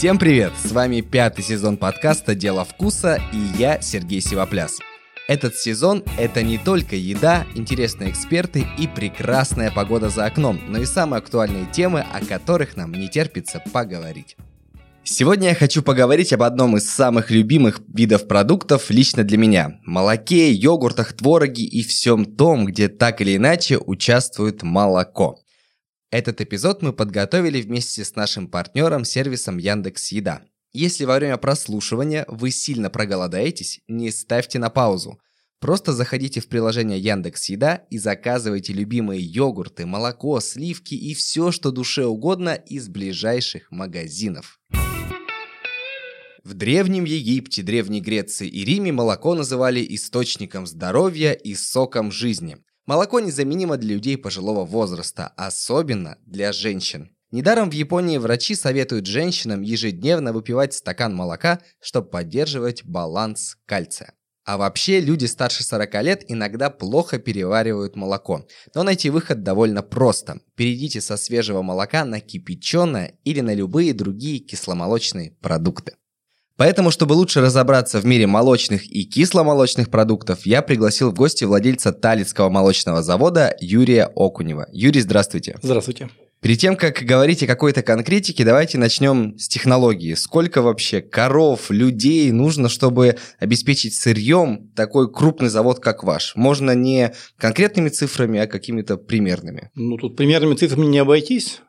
Всем 0.00 0.16
привет! 0.16 0.54
С 0.56 0.72
вами 0.72 1.02
пятый 1.02 1.44
сезон 1.44 1.76
подкаста 1.76 2.34
«Дело 2.34 2.64
вкуса» 2.64 3.20
и 3.34 3.60
я, 3.60 3.82
Сергей 3.82 4.22
Сивопляс. 4.22 4.78
Этот 5.28 5.56
сезон– 5.56 6.02
это 6.18 6.42
не 6.42 6.56
только 6.56 6.96
еда, 6.96 7.44
интересные 7.54 8.10
эксперты 8.10 8.64
и 8.78 8.86
прекрасная 8.86 9.70
погода 9.70 10.08
за 10.08 10.24
окном, 10.24 10.58
но 10.68 10.78
и 10.78 10.86
самые 10.86 11.18
актуальные 11.18 11.66
темы, 11.70 12.00
о 12.00 12.24
которых 12.24 12.78
нам 12.78 12.92
не 12.92 13.10
терпится 13.10 13.62
поговорить. 13.74 14.38
Сегодня 15.04 15.48
я 15.48 15.54
хочу 15.54 15.82
поговорить 15.82 16.32
об 16.32 16.44
одном 16.44 16.78
из 16.78 16.88
самых 16.88 17.30
любимых 17.30 17.82
видов 17.92 18.26
продуктов 18.26 18.88
лично 18.88 19.22
для 19.22 19.36
меня– 19.36 19.80
молоке, 19.84 20.50
йогуртах, 20.50 21.12
твороге 21.12 21.64
и 21.64 21.82
всем 21.82 22.24
том, 22.24 22.64
где 22.64 22.88
так 22.88 23.20
или 23.20 23.36
иначе 23.36 23.76
участвует 23.76 24.62
молоко. 24.62 25.40
Этот 26.10 26.40
эпизод 26.40 26.82
мы 26.82 26.92
подготовили 26.92 27.62
вместе 27.62 28.04
с 28.04 28.16
нашим 28.16 28.48
партнером 28.48 29.04
сервисом 29.04 29.58
Яндекс 29.58 30.10
Еда. 30.10 30.42
Если 30.72 31.04
во 31.04 31.16
время 31.16 31.36
прослушивания 31.36 32.24
вы 32.26 32.50
сильно 32.50 32.90
проголодаетесь, 32.90 33.80
не 33.86 34.10
ставьте 34.10 34.58
на 34.58 34.70
паузу. 34.70 35.20
Просто 35.60 35.92
заходите 35.92 36.40
в 36.40 36.48
приложение 36.48 36.98
Яндекс 36.98 37.50
Еда 37.50 37.86
и 37.90 37.98
заказывайте 37.98 38.72
любимые 38.72 39.20
йогурты, 39.20 39.86
молоко, 39.86 40.40
сливки 40.40 40.94
и 40.94 41.14
все, 41.14 41.52
что 41.52 41.70
душе 41.70 42.06
угодно 42.06 42.54
из 42.54 42.88
ближайших 42.88 43.70
магазинов. 43.70 44.58
В 46.42 46.54
Древнем 46.54 47.04
Египте, 47.04 47.62
Древней 47.62 48.00
Греции 48.00 48.48
и 48.48 48.64
Риме 48.64 48.90
молоко 48.90 49.34
называли 49.34 49.86
источником 49.94 50.66
здоровья 50.66 51.32
и 51.32 51.54
соком 51.54 52.10
жизни. 52.10 52.58
Молоко 52.90 53.20
незаменимо 53.20 53.76
для 53.76 53.94
людей 53.94 54.18
пожилого 54.18 54.64
возраста, 54.64 55.32
особенно 55.36 56.18
для 56.26 56.52
женщин. 56.52 57.14
Недаром 57.30 57.70
в 57.70 57.72
Японии 57.72 58.18
врачи 58.18 58.56
советуют 58.56 59.06
женщинам 59.06 59.62
ежедневно 59.62 60.32
выпивать 60.32 60.74
стакан 60.74 61.14
молока, 61.14 61.60
чтобы 61.80 62.10
поддерживать 62.10 62.84
баланс 62.84 63.58
кальция. 63.64 64.14
А 64.44 64.56
вообще 64.56 64.98
люди 64.98 65.26
старше 65.26 65.62
40 65.62 66.02
лет 66.02 66.24
иногда 66.26 66.68
плохо 66.68 67.20
переваривают 67.20 67.94
молоко. 67.94 68.44
Но 68.74 68.82
найти 68.82 69.08
выход 69.08 69.44
довольно 69.44 69.82
просто. 69.84 70.40
Перейдите 70.56 71.00
со 71.00 71.16
свежего 71.16 71.62
молока 71.62 72.04
на 72.04 72.18
кипяченое 72.18 73.20
или 73.22 73.38
на 73.40 73.54
любые 73.54 73.94
другие 73.94 74.40
кисломолочные 74.40 75.36
продукты. 75.40 75.94
Поэтому, 76.60 76.90
чтобы 76.90 77.14
лучше 77.14 77.40
разобраться 77.40 78.00
в 78.00 78.04
мире 78.04 78.26
молочных 78.26 78.84
и 78.84 79.06
кисломолочных 79.06 79.88
продуктов, 79.88 80.44
я 80.44 80.60
пригласил 80.60 81.10
в 81.10 81.14
гости 81.14 81.44
владельца 81.44 81.90
Талицкого 81.90 82.50
молочного 82.50 83.02
завода 83.02 83.56
Юрия 83.62 84.10
Окунева. 84.14 84.66
Юрий, 84.70 85.00
здравствуйте. 85.00 85.58
Здравствуйте. 85.62 86.10
Перед 86.42 86.58
тем, 86.58 86.76
как 86.76 86.98
говорить 86.98 87.42
о 87.42 87.46
какой-то 87.46 87.82
конкретике, 87.82 88.44
давайте 88.44 88.76
начнем 88.76 89.38
с 89.38 89.48
технологии. 89.48 90.12
Сколько 90.12 90.60
вообще 90.60 91.00
коров, 91.00 91.70
людей 91.70 92.30
нужно, 92.30 92.68
чтобы 92.68 93.16
обеспечить 93.38 93.94
сырьем 93.94 94.70
такой 94.76 95.10
крупный 95.10 95.48
завод, 95.48 95.80
как 95.80 96.04
ваш? 96.04 96.36
Можно 96.36 96.74
не 96.74 97.14
конкретными 97.38 97.88
цифрами, 97.88 98.38
а 98.38 98.46
какими-то 98.46 98.98
примерными. 98.98 99.70
Ну, 99.74 99.96
тут 99.96 100.14
примерными 100.14 100.56
цифрами 100.56 100.84
не 100.84 100.98
обойтись. 100.98 101.62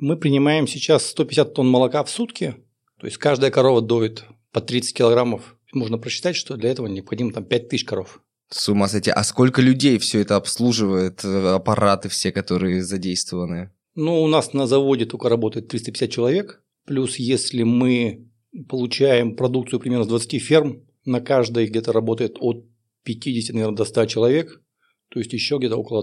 Мы 0.00 0.16
принимаем 0.16 0.66
сейчас 0.66 1.06
150 1.06 1.54
тонн 1.54 1.68
молока 1.68 2.02
в 2.02 2.10
сутки, 2.10 2.56
то 3.02 3.06
есть 3.06 3.18
каждая 3.18 3.50
корова 3.50 3.82
доит 3.82 4.24
по 4.52 4.60
30 4.60 4.94
килограммов. 4.94 5.56
Можно 5.72 5.98
просчитать, 5.98 6.36
что 6.36 6.56
для 6.56 6.70
этого 6.70 6.86
необходимо 6.86 7.32
там 7.32 7.44
5 7.44 7.68
тысяч 7.68 7.84
коров. 7.84 8.20
С 8.50 8.68
ума 8.68 8.86
сойти. 8.88 9.10
А 9.10 9.24
сколько 9.24 9.62
людей 9.62 9.98
все 9.98 10.20
это 10.20 10.36
обслуживает, 10.36 11.24
э, 11.24 11.54
аппараты 11.54 12.10
все, 12.10 12.32
которые 12.32 12.82
задействованы? 12.82 13.70
Ну, 13.94 14.22
у 14.22 14.26
нас 14.26 14.52
на 14.52 14.66
заводе 14.66 15.06
только 15.06 15.30
работает 15.30 15.68
350 15.68 16.10
человек. 16.10 16.62
Плюс, 16.84 17.16
если 17.16 17.62
мы 17.62 18.28
получаем 18.68 19.36
продукцию 19.36 19.80
примерно 19.80 20.04
с 20.04 20.08
20 20.08 20.42
ферм, 20.42 20.82
на 21.06 21.20
каждой 21.20 21.66
где-то 21.66 21.92
работает 21.92 22.36
от 22.40 22.66
50, 23.04 23.54
наверное, 23.54 23.76
до 23.76 23.84
100 23.84 24.06
человек. 24.06 24.62
То 25.08 25.18
есть 25.18 25.32
еще 25.32 25.56
где-то 25.58 25.76
около 25.76 26.00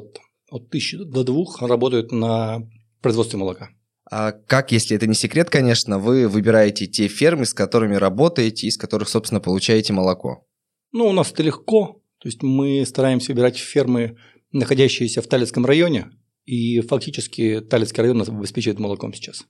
от 0.49 0.67
1000 0.67 1.05
до 1.05 1.23
2 1.23 1.67
работают 1.67 2.11
на 2.11 2.67
производстве 3.01 3.37
молока. 3.37 3.69
А 4.11 4.31
как, 4.31 4.71
если 4.71 4.95
это 4.95 5.05
не 5.07 5.13
секрет, 5.13 5.49
конечно, 5.49 5.99
вы 5.99 6.27
выбираете 6.27 6.87
те 6.87 7.07
фермы, 7.07 7.45
с 7.45 7.53
которыми 7.53 7.95
работаете, 7.95 8.67
из 8.67 8.77
которых, 8.77 9.07
собственно, 9.07 9.39
получаете 9.39 9.93
молоко? 9.93 10.47
Ну, 10.91 11.07
у 11.07 11.13
нас 11.13 11.31
это 11.31 11.43
легко. 11.43 12.01
То 12.19 12.27
есть 12.27 12.41
мы 12.41 12.83
стараемся 12.85 13.31
выбирать 13.31 13.57
фермы, 13.57 14.17
находящиеся 14.51 15.21
в 15.21 15.27
Талицком 15.27 15.65
районе, 15.65 16.09
и 16.45 16.81
фактически 16.81 17.61
Талицкий 17.61 18.01
район 18.01 18.17
нас 18.17 18.29
обеспечивает 18.29 18.79
молоком 18.79 19.13
сейчас. 19.13 19.45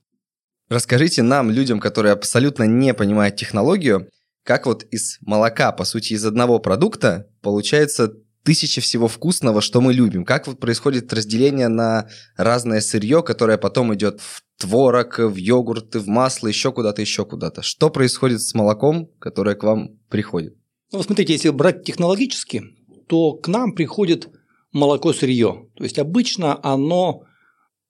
Расскажите 0.68 1.22
нам, 1.22 1.50
людям, 1.50 1.80
которые 1.80 2.12
абсолютно 2.12 2.64
не 2.64 2.94
понимают 2.94 3.36
технологию, 3.36 4.08
как 4.44 4.66
вот 4.66 4.84
из 4.84 5.18
молока, 5.20 5.72
по 5.72 5.84
сути, 5.84 6.12
из 6.12 6.24
одного 6.24 6.58
продукта 6.60 7.28
получается 7.42 8.12
тысячи 8.44 8.80
всего 8.80 9.08
вкусного, 9.08 9.60
что 9.60 9.80
мы 9.80 9.92
любим. 9.92 10.24
Как 10.24 10.46
вот 10.46 10.60
происходит 10.60 11.12
разделение 11.12 11.68
на 11.68 12.08
разное 12.36 12.80
сырье, 12.80 13.22
которое 13.22 13.58
потом 13.58 13.94
идет 13.94 14.20
в 14.20 14.42
творог, 14.60 15.18
в 15.18 15.36
йогурты, 15.36 15.98
в 15.98 16.06
масло, 16.06 16.46
еще 16.46 16.70
куда-то, 16.70 17.00
еще 17.00 17.24
куда-то. 17.24 17.62
Что 17.62 17.90
происходит 17.90 18.42
с 18.42 18.54
молоком, 18.54 19.10
которое 19.18 19.56
к 19.56 19.64
вам 19.64 19.98
приходит? 20.08 20.56
Ну, 20.92 21.02
смотрите, 21.02 21.32
если 21.32 21.48
брать 21.48 21.84
технологически, 21.84 22.62
то 23.08 23.32
к 23.32 23.48
нам 23.48 23.72
приходит 23.72 24.28
молоко 24.72 25.12
сырье. 25.12 25.68
То 25.76 25.84
есть 25.84 25.98
обычно 25.98 26.60
оно 26.62 27.22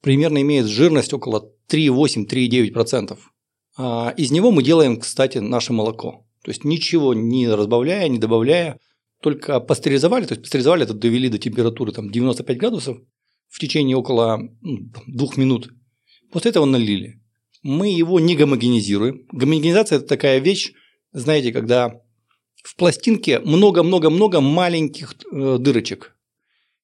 примерно 0.01 0.41
имеет 0.43 0.67
жирность 0.67 1.13
около 1.13 1.51
3,8-3,9%. 1.69 3.19
А 3.77 4.15
из 4.17 4.31
него 4.31 4.53
мы 4.53 4.63
делаем, 4.63 4.99
кстати, 5.01 5.39
наше 5.39 5.73
молоко. 5.73 6.25
То 6.45 6.51
есть 6.51 6.65
ничего 6.65 7.15
не 7.15 7.49
разбавляя, 7.49 8.09
не 8.09 8.19
добавляя, 8.19 8.79
только 9.21 9.61
пастеризовали, 9.61 10.25
то 10.25 10.33
есть 10.33 10.43
пастеризовали 10.43 10.85
это 10.85 10.95
довели 10.95 11.29
до 11.29 11.39
температуры 11.39 11.93
там, 11.93 12.11
95 12.11 12.57
градусов 12.57 12.99
в 13.49 13.59
течение 13.59 13.97
около 13.97 14.39
ну, 14.63 14.91
двух 15.07 15.37
минут– 15.37 15.71
После 16.31 16.51
этого 16.51 16.65
налили. 16.65 17.21
Мы 17.63 17.91
его 17.91 18.21
не 18.21 18.37
гомогенизируем. 18.37 19.27
Гомогенизация– 19.33 19.99
это 19.99 20.07
такая 20.07 20.39
вещь, 20.39 20.73
знаете, 21.13 21.53
когда 21.53 22.01
в 22.63 22.77
пластинке 22.77 23.41
много-много-много 23.41 24.41
маленьких 24.41 25.15
э, 25.31 25.59
дырочек. 25.59 26.17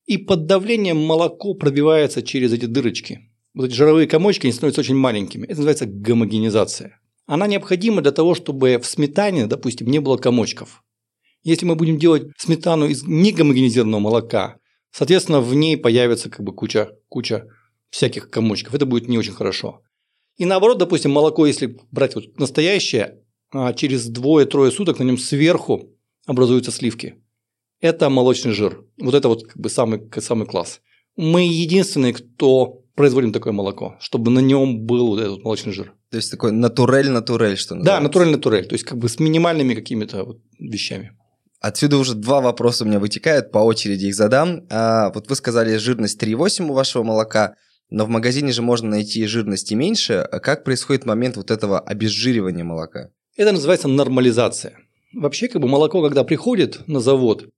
И 0.06 0.18
под 0.18 0.46
давлением 0.46 0.98
молоко 0.98 1.54
пробивается 1.54 2.22
через 2.22 2.52
эти 2.52 2.66
дырочки. 2.66 3.20
Вот 3.54 3.66
эти 3.66 3.74
жировые 3.74 4.06
комочки, 4.06 4.46
они 4.46 4.52
становятся 4.52 4.82
очень 4.82 4.96
маленькими. 4.96 5.44
Это 5.44 5.56
называется 5.56 5.86
гомогенизация. 5.86 7.00
Она 7.26 7.46
необходима 7.46 8.02
для 8.02 8.12
того, 8.12 8.34
чтобы 8.34 8.78
в 8.78 8.86
сметане, 8.86 9.46
допустим, 9.46 9.88
не 9.88 9.98
было 9.98 10.16
комочков. 10.16 10.82
Если 11.42 11.64
мы 11.64 11.74
будем 11.74 11.98
делать 11.98 12.28
сметану 12.36 12.86
из 12.86 13.04
негомогенизированного 13.04 14.00
молока, 14.00 14.56
соответственно, 14.90 15.40
в 15.40 15.54
ней 15.54 15.76
появится 15.76 16.28
как 16.30 16.44
бы 16.44 16.52
куча, 16.52 16.90
куча 17.08 17.46
всяких 17.90 18.30
комочков, 18.30 18.74
это 18.74 18.86
будет 18.86 19.08
не 19.08 19.18
очень 19.18 19.32
хорошо. 19.32 19.82
И 20.36 20.44
наоборот, 20.44 20.78
допустим, 20.78 21.12
молоко, 21.12 21.46
если 21.46 21.78
брать 21.90 22.14
вот 22.14 22.38
настоящее, 22.38 23.22
а 23.52 23.72
через 23.72 24.06
двое-трое 24.06 24.70
суток 24.70 24.98
на 24.98 25.04
нем 25.04 25.18
сверху 25.18 25.96
образуются 26.26 26.70
сливки. 26.70 27.16
Это 27.80 28.10
молочный 28.10 28.52
жир. 28.52 28.84
Вот 29.00 29.14
это 29.14 29.28
вот 29.28 29.46
как 29.46 29.56
бы 29.56 29.70
самый, 29.70 30.10
самый 30.20 30.46
класс. 30.46 30.80
Мы 31.16 31.46
единственные, 31.46 32.12
кто 32.12 32.82
производим 32.94 33.32
такое 33.32 33.52
молоко, 33.52 33.96
чтобы 34.00 34.30
на 34.30 34.40
нем 34.40 34.86
был 34.86 35.08
вот 35.08 35.20
этот 35.20 35.44
молочный 35.44 35.72
жир. 35.72 35.94
То 36.10 36.16
есть 36.16 36.30
такой 36.30 36.52
натурель-натурель, 36.52 37.56
что 37.56 37.74
называется? 37.74 38.00
Да, 38.00 38.02
натурель-натурель, 38.02 38.66
то 38.66 38.74
есть 38.74 38.84
как 38.84 38.98
бы 38.98 39.08
с 39.08 39.18
минимальными 39.18 39.74
какими-то 39.74 40.24
вот 40.24 40.40
вещами. 40.58 41.12
Отсюда 41.60 41.98
уже 41.98 42.14
два 42.14 42.40
вопроса 42.40 42.84
у 42.84 42.86
меня 42.86 42.98
вытекают, 42.98 43.50
по 43.50 43.58
очереди 43.58 44.06
их 44.06 44.14
задам. 44.14 44.66
А, 44.70 45.10
вот 45.12 45.28
вы 45.28 45.36
сказали 45.36 45.76
жирность 45.76 46.22
3,8 46.22 46.68
у 46.68 46.72
вашего 46.72 47.02
молока. 47.02 47.54
Но 47.90 48.04
в 48.04 48.08
магазине 48.08 48.52
же 48.52 48.62
можно 48.62 48.90
найти 48.90 49.24
жирности 49.26 49.74
меньше. 49.74 50.14
А 50.14 50.40
как 50.40 50.64
происходит 50.64 51.06
момент 51.06 51.36
вот 51.36 51.50
этого 51.50 51.78
обезжиривания 51.78 52.64
молока? 52.64 53.10
Это 53.36 53.52
называется 53.52 53.88
нормализация. 53.88 54.78
Вообще, 55.12 55.48
как 55.48 55.62
бы 55.62 55.68
молоко, 55.68 56.02
когда 56.02 56.24
приходит 56.24 56.86
на 56.88 57.00
завод, 57.00 57.48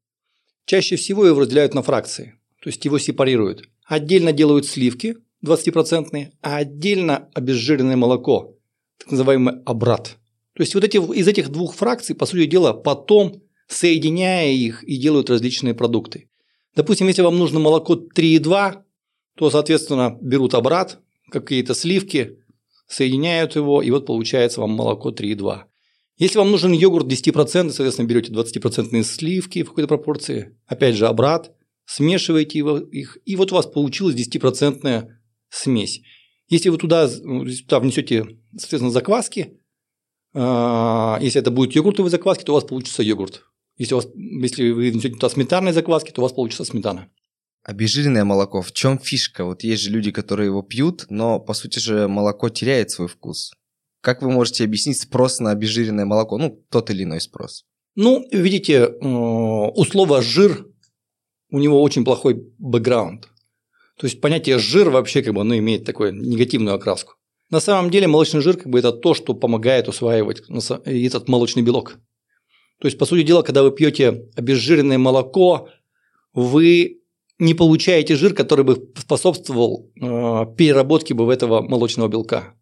чаще 0.66 0.96
всего 0.96 1.26
его 1.26 1.40
разделяют 1.40 1.74
на 1.74 1.82
фракции. 1.82 2.34
То 2.62 2.68
есть 2.68 2.84
его 2.84 2.98
сепарируют. 2.98 3.68
Отдельно 3.86 4.32
делают 4.32 4.66
сливки 4.66 5.16
20%, 5.44 6.32
а 6.42 6.56
отдельно 6.56 7.28
обезжиренное 7.34 7.96
молоко, 7.96 8.56
так 8.98 9.10
называемый 9.12 9.62
обрат. 9.64 10.16
То 10.54 10.62
есть 10.62 10.74
вот 10.74 10.84
эти, 10.84 10.96
из 10.96 11.28
этих 11.28 11.50
двух 11.50 11.74
фракций, 11.74 12.16
по 12.16 12.26
сути 12.26 12.46
дела, 12.46 12.72
потом, 12.72 13.42
соединяя 13.68 14.50
их, 14.50 14.82
и 14.82 14.96
делают 14.96 15.30
различные 15.30 15.74
продукты. 15.74 16.28
Допустим, 16.74 17.06
если 17.06 17.22
вам 17.22 17.38
нужно 17.38 17.60
молоко 17.60 17.94
3,2, 17.94 18.82
то, 19.38 19.50
соответственно, 19.50 20.18
берут 20.20 20.54
обрат, 20.54 20.98
какие-то 21.30 21.74
сливки, 21.74 22.38
соединяют 22.88 23.54
его, 23.54 23.82
и 23.82 23.90
вот 23.90 24.04
получается 24.04 24.60
вам 24.60 24.70
молоко 24.70 25.10
3,2. 25.10 25.62
Если 26.16 26.38
вам 26.38 26.50
нужен 26.50 26.72
йогурт 26.72 27.06
10%, 27.06 27.70
соответственно, 27.70 28.06
берете 28.06 28.32
20% 28.32 29.02
сливки 29.04 29.62
в 29.62 29.68
какой-то 29.68 29.88
пропорции, 29.88 30.56
опять 30.66 30.96
же, 30.96 31.06
обрат, 31.06 31.52
смешиваете 31.84 32.58
его, 32.58 32.78
их, 32.78 33.18
и 33.24 33.36
вот 33.36 33.52
у 33.52 33.54
вас 33.54 33.66
получилась 33.66 34.16
10% 34.16 35.06
смесь. 35.50 36.02
Если 36.48 36.70
вы 36.70 36.78
туда, 36.78 37.08
туда 37.08 37.78
внесете, 37.78 38.26
соответственно, 38.56 38.90
закваски, 38.90 39.54
А, 40.34 41.18
если 41.22 41.40
это 41.40 41.50
будет 41.50 41.74
йогуртовые 41.74 42.10
закваски, 42.10 42.44
то 42.44 42.52
у 42.52 42.54
вас 42.54 42.64
получится 42.64 43.02
йогурт. 43.02 43.44
Если, 43.78 43.94
у 43.94 43.98
вас, 43.98 44.08
если 44.14 44.70
вы 44.72 44.90
внесете 44.90 45.14
туда 45.14 45.30
сметанные 45.30 45.72
закваски, 45.72 46.10
то 46.10 46.20
у 46.20 46.24
вас 46.24 46.32
получится 46.32 46.64
сметана. 46.64 47.08
Обезжиренное 47.68 48.24
молоко, 48.24 48.62
в 48.62 48.72
чем 48.72 48.98
фишка? 48.98 49.44
Вот 49.44 49.62
есть 49.62 49.82
же 49.82 49.90
люди, 49.90 50.10
которые 50.10 50.46
его 50.46 50.62
пьют, 50.62 51.04
но 51.10 51.38
по 51.38 51.52
сути 51.52 51.78
же 51.78 52.08
молоко 52.08 52.48
теряет 52.48 52.90
свой 52.90 53.08
вкус. 53.08 53.52
Как 54.00 54.22
вы 54.22 54.30
можете 54.30 54.64
объяснить 54.64 54.98
спрос 54.98 55.38
на 55.38 55.50
обезжиренное 55.50 56.06
молоко? 56.06 56.38
Ну, 56.38 56.64
тот 56.70 56.88
или 56.88 57.02
иной 57.02 57.20
спрос. 57.20 57.66
Ну, 57.94 58.26
видите, 58.32 58.72
э, 58.72 58.96
у 59.02 59.84
слова 59.84 60.22
«жир» 60.22 60.66
у 61.50 61.58
него 61.58 61.82
очень 61.82 62.06
плохой 62.06 62.42
бэкграунд. 62.56 63.28
То 63.98 64.06
есть 64.06 64.22
понятие 64.22 64.58
«жир» 64.58 64.88
вообще 64.88 65.20
как 65.22 65.34
бы 65.34 65.42
оно 65.42 65.54
имеет 65.58 65.84
такую 65.84 66.14
негативную 66.14 66.74
окраску. 66.74 67.16
На 67.50 67.60
самом 67.60 67.90
деле 67.90 68.06
молочный 68.06 68.40
жир 68.40 68.56
как 68.56 68.68
бы 68.68 68.78
это 68.78 68.92
то, 68.92 69.12
что 69.12 69.34
помогает 69.34 69.88
усваивать 69.88 70.40
этот 70.86 71.28
молочный 71.28 71.62
белок. 71.62 71.98
То 72.80 72.88
есть, 72.88 72.96
по 72.96 73.04
сути 73.04 73.26
дела, 73.26 73.42
когда 73.42 73.62
вы 73.62 73.72
пьете 73.72 74.30
обезжиренное 74.36 74.96
молоко, 74.96 75.68
вы 76.32 76.97
не 77.38 77.54
получаете 77.54 78.16
жир, 78.16 78.34
который 78.34 78.64
бы 78.64 78.90
способствовал 78.96 79.90
э, 79.94 80.00
переработке 80.56 81.14
бы 81.14 81.32
этого 81.32 81.62
молочного 81.62 82.08
белка. 82.08 82.54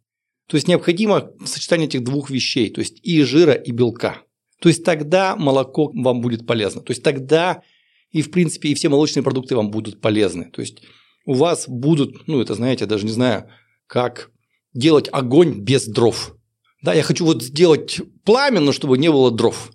То 0.49 0.57
есть 0.57 0.69
необходимо 0.69 1.31
сочетание 1.45 1.89
этих 1.89 2.05
двух 2.05 2.31
вещей, 2.31 2.71
то 2.71 2.81
есть 2.81 3.01
и 3.03 3.23
жира, 3.23 3.53
и 3.53 3.73
белка. 3.73 4.23
То 4.61 4.69
есть 4.69 4.85
тогда 4.85 5.35
молоко 5.37 5.91
вам 5.93 6.21
будет 6.21 6.47
полезно. 6.47 6.83
То 6.83 6.93
есть 6.93 7.03
тогда 7.03 7.63
и 8.11 8.23
в 8.23 8.31
принципе 8.31 8.69
и 8.69 8.75
все 8.75 8.89
молочные 8.89 9.23
продукты 9.23 9.57
вам 9.57 9.71
будут 9.71 10.01
полезны. 10.01 10.51
То 10.51 10.61
есть 10.61 10.83
у 11.25 11.35
вас 11.35 11.69
будут, 11.69 12.27
ну 12.29 12.41
это 12.41 12.55
знаете, 12.55 12.87
даже 12.87 13.05
не 13.05 13.13
знаю, 13.13 13.51
как 13.87 14.31
делать 14.73 15.09
огонь 15.11 15.61
без 15.61 15.87
дров. 15.87 16.37
Да, 16.83 16.95
я 16.95 17.03
хочу 17.03 17.25
вот 17.25 17.43
сделать 17.43 18.01
пламя, 18.25 18.61
но 18.61 18.73
чтобы 18.73 18.99
не 18.99 19.11
было 19.11 19.31
дров. 19.31 19.73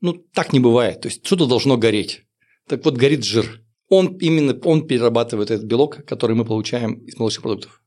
Ну, 0.00 0.14
так 0.32 0.52
не 0.52 0.60
бывает. 0.60 1.00
То 1.02 1.08
есть 1.08 1.26
что-то 1.26 1.46
должно 1.46 1.76
гореть. 1.76 2.22
Так 2.68 2.84
вот, 2.84 2.96
горит 2.96 3.24
жир. 3.24 3.62
Он 3.88 4.16
именно 4.18 4.58
он 4.64 4.86
перерабатывает 4.86 5.50
этот 5.50 5.66
белок, 5.66 6.04
который 6.06 6.36
мы 6.36 6.44
получаем 6.44 6.94
из 7.06 7.18
молочных 7.18 7.42
продуктов. 7.42 7.82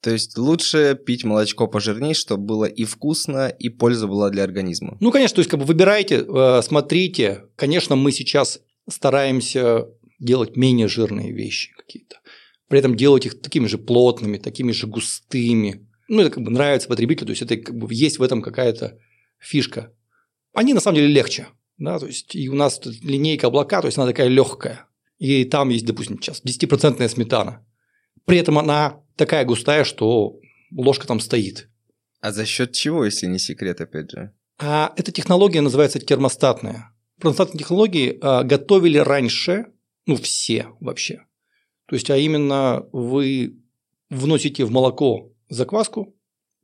То 0.00 0.10
есть 0.10 0.38
лучше 0.38 0.94
пить 0.94 1.24
молочко 1.24 1.66
пожирнее, 1.66 2.14
чтобы 2.14 2.44
было 2.44 2.64
и 2.66 2.84
вкусно, 2.84 3.48
и 3.48 3.68
польза 3.68 4.06
была 4.06 4.30
для 4.30 4.44
организма. 4.44 4.96
Ну, 5.00 5.10
конечно, 5.10 5.36
то 5.36 5.40
есть 5.40 5.50
как 5.50 5.58
бы 5.58 5.66
выбирайте, 5.66 6.24
э, 6.24 6.62
смотрите. 6.62 7.44
Конечно, 7.56 7.96
мы 7.96 8.12
сейчас 8.12 8.60
стараемся 8.88 9.88
делать 10.20 10.56
менее 10.56 10.88
жирные 10.88 11.32
вещи 11.32 11.72
какие-то. 11.76 12.20
При 12.68 12.78
этом 12.78 12.96
делать 12.96 13.26
их 13.26 13.40
такими 13.40 13.66
же 13.66 13.78
плотными, 13.78 14.38
такими 14.38 14.72
же 14.72 14.86
густыми. 14.86 15.88
Ну, 16.06 16.20
это 16.20 16.30
как 16.30 16.44
бы 16.44 16.50
нравится 16.50 16.88
потребителю, 16.88 17.26
то 17.26 17.32
есть 17.32 17.42
это 17.42 17.56
как 17.56 17.76
бы 17.76 17.92
есть 17.92 18.18
в 18.18 18.22
этом 18.22 18.40
какая-то 18.40 18.98
фишка. 19.38 19.92
Они 20.54 20.74
на 20.74 20.80
самом 20.80 20.96
деле 20.96 21.08
легче. 21.08 21.48
Да, 21.76 21.98
то 21.98 22.06
есть 22.06 22.34
и 22.34 22.48
у 22.48 22.54
нас 22.54 22.80
линейка 22.84 23.48
облака, 23.48 23.80
то 23.80 23.86
есть 23.86 23.98
она 23.98 24.06
такая 24.06 24.28
легкая. 24.28 24.87
И 25.18 25.44
там 25.44 25.68
есть, 25.68 25.84
допустим, 25.84 26.20
сейчас 26.20 26.42
10% 26.42 27.08
сметана. 27.08 27.66
При 28.24 28.38
этом 28.38 28.58
она 28.58 29.02
такая 29.16 29.44
густая, 29.44 29.84
что 29.84 30.38
ложка 30.70 31.06
там 31.06 31.20
стоит. 31.20 31.68
А 32.20 32.32
за 32.32 32.46
счет 32.46 32.72
чего, 32.72 33.04
если 33.04 33.26
не 33.26 33.38
секрет, 33.38 33.80
опять 33.80 34.10
же? 34.10 34.32
А 34.58 34.92
эта 34.96 35.12
технология 35.12 35.60
называется 35.60 35.98
термостатная. 35.98 36.92
Термостатные 37.20 37.58
технологии 37.58 38.18
а, 38.20 38.42
готовили 38.42 38.98
раньше, 38.98 39.66
ну 40.06 40.16
все 40.16 40.68
вообще. 40.80 41.26
То 41.86 41.94
есть, 41.94 42.10
а 42.10 42.16
именно 42.16 42.86
вы 42.92 43.56
вносите 44.10 44.64
в 44.64 44.70
молоко 44.70 45.32
закваску, 45.48 46.14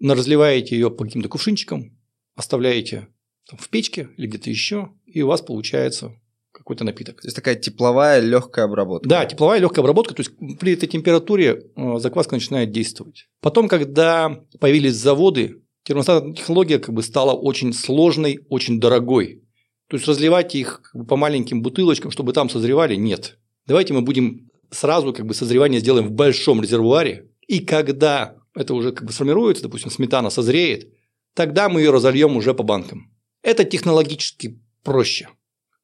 разливаете 0.00 0.77
ее 0.77 0.91
по 0.91 1.05
каким-то 1.05 1.29
кувшинчикам, 1.29 1.99
оставляете 2.35 3.09
там, 3.49 3.59
в 3.59 3.69
печке 3.69 4.11
или 4.17 4.27
где-то 4.27 4.50
еще, 4.50 4.93
и 5.07 5.23
у 5.23 5.29
вас 5.29 5.41
получается 5.41 6.21
какой-то 6.64 6.84
напиток. 6.84 7.20
То 7.20 7.26
есть 7.26 7.37
такая 7.37 7.56
тепловая 7.56 8.20
легкая 8.20 8.64
обработка. 8.64 9.06
Да, 9.06 9.26
тепловая 9.26 9.61
легкая 9.61 9.82
обработка. 9.82 10.14
То 10.14 10.22
есть 10.22 10.32
при 10.58 10.72
этой 10.72 10.88
температуре 10.88 11.66
э, 11.76 11.99
закваска 11.99 12.34
начинает 12.34 12.70
действовать. 12.70 13.28
Потом, 13.43 13.69
когда 13.69 14.40
появились 14.61 14.94
заводы, 14.94 15.62
термостатная 15.84 16.32
технология 16.32 16.78
как 16.78 16.94
бы 16.94 17.02
стала 17.02 17.32
очень 17.32 17.75
сложной, 17.75 18.40
очень 18.49 18.81
дорогой. 18.81 19.43
То 19.88 19.96
есть 19.96 20.08
разливать 20.08 20.55
их 20.55 20.81
по 21.06 21.16
маленьким 21.16 21.61
бутылочкам, 21.61 22.11
чтобы 22.11 22.32
там 22.32 22.49
созревали, 22.49 22.94
нет. 22.94 23.38
Давайте 23.66 23.93
мы 23.93 24.00
будем 24.00 24.50
сразу 24.70 25.12
как 25.12 25.26
бы 25.26 25.34
созревание 25.34 25.81
сделаем 25.81 26.08
в 26.08 26.12
большом 26.12 26.62
резервуаре, 26.62 27.28
и 27.46 27.61
когда 27.61 28.37
это 28.55 28.72
уже 28.72 28.93
как 28.93 29.06
бы 29.06 29.12
сформируется, 29.12 29.64
допустим, 29.64 29.90
сметана 29.90 30.31
созреет, 30.31 30.88
тогда 31.34 31.69
мы 31.69 31.82
ее 31.82 31.90
разольем 31.90 32.37
уже 32.37 32.55
по 32.55 32.62
банкам. 32.62 33.11
Это 33.43 33.64
технологически 33.64 34.58
проще. 34.82 35.28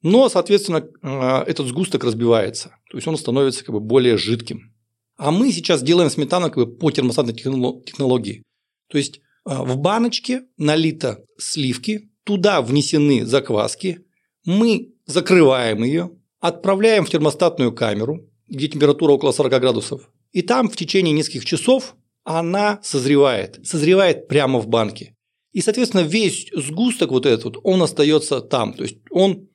Но, 0.02 0.28
соответственно, 0.28 0.86
э, 1.02 1.44
этот 1.46 1.66
сгусток 1.68 2.04
разбивается, 2.04 2.76
то 2.90 2.96
есть 2.96 3.06
он 3.06 3.16
становится 3.16 3.64
как 3.64 3.74
бы 3.74 3.80
более 3.80 4.16
жидким. 4.16 4.74
А 5.16 5.30
мы 5.30 5.52
сейчас 5.52 5.82
делаем 5.82 6.08
сметану 6.08 6.46
как 6.46 6.56
бы 6.56 6.66
по 6.66 6.90
термостатной 6.90 7.34
технологии. 7.34 8.42
То 8.88 8.96
есть 8.96 9.18
э, 9.18 9.20
в 9.44 9.76
баночке 9.76 10.42
налито 10.56 11.24
сливки, 11.38 12.10
туда 12.24 12.62
внесены 12.62 13.26
закваски, 13.26 14.00
мы 14.46 14.94
закрываем 15.04 15.84
ее, 15.84 16.10
отправляем 16.40 17.04
в 17.04 17.10
термостатную 17.10 17.72
камеру, 17.72 18.26
где 18.48 18.68
температура 18.68 19.12
около 19.12 19.32
40 19.32 19.60
градусов, 19.60 20.10
и 20.32 20.42
там 20.42 20.68
в 20.68 20.76
течение 20.76 21.12
нескольких 21.12 21.44
часов 21.44 21.96
она 22.24 22.80
созревает, 22.82 23.60
созревает 23.64 24.28
прямо 24.28 24.58
в 24.58 24.68
банке. 24.68 25.16
И, 25.52 25.60
соответственно, 25.60 26.02
весь 26.02 26.48
сгусток 26.54 27.10
вот 27.10 27.26
этот, 27.26 27.56
он 27.64 27.82
остается 27.82 28.40
там. 28.40 28.72
То 28.72 28.84
есть 28.84 28.98
он 29.10 29.48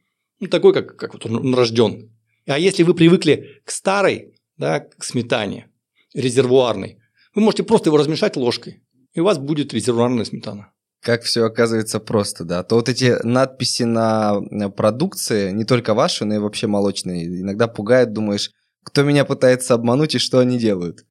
ну, 0.46 0.52
такой, 0.52 0.74
как, 0.74 0.96
как 0.98 1.14
вот 1.14 1.26
он 1.26 1.54
рожден. 1.54 2.12
А 2.48 2.60
если 2.60 2.84
вы 2.84 2.94
привыкли 2.94 3.62
к 3.66 3.72
старой, 3.72 4.36
да, 4.58 4.80
к 4.80 5.04
сметане, 5.04 5.70
резервуарной, 6.14 7.00
вы 7.34 7.42
можете 7.42 7.64
просто 7.64 7.90
его 7.90 7.98
размешать 7.98 8.36
ложкой, 8.36 8.84
и 9.14 9.20
у 9.20 9.26
вас 9.26 9.38
будет 9.38 9.74
резервуарная 9.74 10.26
сметана. 10.26 10.72
Как 11.02 11.24
все 11.24 11.46
оказывается 11.46 12.00
просто, 12.00 12.46
да. 12.46 12.64
То 12.64 12.76
вот 12.76 12.90
эти 12.90 13.18
надписи 13.24 13.84
на 13.84 14.42
продукции, 14.76 15.52
не 15.52 15.66
только 15.66 15.94
ваши, 15.94 16.26
но 16.26 16.36
и 16.36 16.40
вообще 16.40 16.68
молочные, 16.68 17.26
иногда 17.26 17.68
пугают, 17.68 18.14
думаешь, 18.14 18.52
кто 18.84 19.04
меня 19.04 19.26
пытается 19.26 19.74
обмануть 19.74 20.16
и 20.16 20.20
что 20.20 20.40
они 20.40 20.58
делают. 20.58 21.06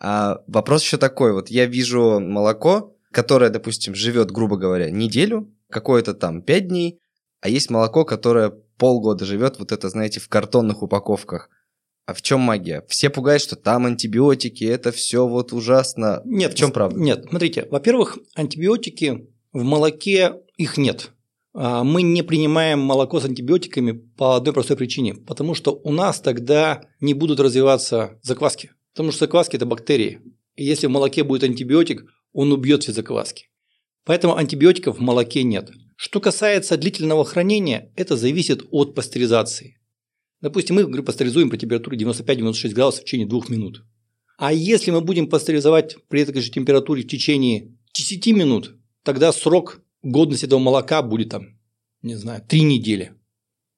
А 0.00 0.38
вопрос 0.46 0.82
еще 0.82 0.96
такой, 0.96 1.32
вот 1.32 1.50
я 1.50 1.66
вижу 1.66 2.20
молоко, 2.20 2.94
которое, 3.10 3.50
допустим, 3.50 3.94
живет, 3.94 4.30
грубо 4.30 4.56
говоря, 4.56 4.90
неделю, 4.90 5.52
какое-то 5.68 6.14
там 6.14 6.40
5 6.42 6.68
дней, 6.68 7.00
а 7.40 7.48
есть 7.48 7.70
молоко, 7.70 8.04
которое 8.04 8.50
полгода 8.78 9.24
живет, 9.24 9.58
вот 9.58 9.72
это, 9.72 9.88
знаете, 9.88 10.20
в 10.20 10.28
картонных 10.28 10.82
упаковках. 10.82 11.50
А 12.06 12.14
в 12.14 12.22
чем 12.22 12.40
магия? 12.40 12.84
Все 12.88 13.10
пугают, 13.10 13.42
что 13.42 13.54
там 13.54 13.84
антибиотики, 13.84 14.64
это 14.64 14.92
все 14.92 15.26
вот 15.26 15.52
ужасно. 15.52 16.22
Нет, 16.24 16.54
в 16.54 16.56
чем 16.56 16.72
правда? 16.72 16.98
Нет, 16.98 17.26
смотрите, 17.28 17.68
во-первых, 17.70 18.18
антибиотики 18.34 19.28
в 19.52 19.62
молоке 19.62 20.36
их 20.56 20.78
нет. 20.78 21.10
А, 21.52 21.84
мы 21.84 22.02
не 22.02 22.22
принимаем 22.22 22.80
молоко 22.80 23.20
с 23.20 23.24
антибиотиками 23.24 23.92
по 23.92 24.36
одной 24.36 24.54
простой 24.54 24.76
причине, 24.76 25.14
потому 25.14 25.54
что 25.54 25.72
у 25.84 25.92
нас 25.92 26.20
тогда 26.20 26.82
не 27.00 27.14
будут 27.14 27.40
развиваться 27.40 28.18
закваски, 28.22 28.70
потому 28.94 29.10
что 29.10 29.26
закваски– 29.26 29.56
это 29.56 29.66
бактерии. 29.66 30.20
И 30.56 30.64
если 30.64 30.86
в 30.86 30.90
молоке 30.90 31.24
будет 31.24 31.44
антибиотик, 31.44 32.04
он 32.32 32.52
убьет 32.52 32.84
все 32.84 32.92
закваски. 32.92 33.50
Поэтому 34.04 34.36
антибиотиков 34.36 34.98
в 34.98 35.00
молоке 35.00 35.42
нет. 35.42 35.70
Что 36.00 36.20
касается 36.20 36.76
длительного 36.76 37.24
хранения, 37.24 37.90
это 37.96 38.16
зависит 38.16 38.62
от 38.70 38.94
пастеризации. 38.94 39.80
Допустим, 40.40 40.76
мы 40.76 40.84
говорю, 40.84 41.02
пастеризуем 41.02 41.50
при 41.50 41.56
температуре 41.56 41.98
95-96 41.98 42.68
градусов 42.68 43.00
в 43.00 43.04
течение 43.04 43.26
двух 43.26 43.48
минут. 43.48 43.82
А 44.36 44.52
если 44.52 44.92
мы 44.92 45.00
будем 45.00 45.28
пастеризовать 45.28 45.96
при 46.06 46.20
этой 46.20 46.40
же 46.40 46.52
температуре 46.52 47.02
в 47.02 47.08
течение 47.08 47.76
10 47.94 48.26
минут, 48.28 48.76
тогда 49.02 49.32
срок 49.32 49.82
годности 50.02 50.46
этого 50.46 50.60
молока 50.60 51.02
будет 51.02 51.30
там, 51.30 51.58
не 52.02 52.14
знаю, 52.14 52.44
3 52.46 52.62
недели, 52.62 53.14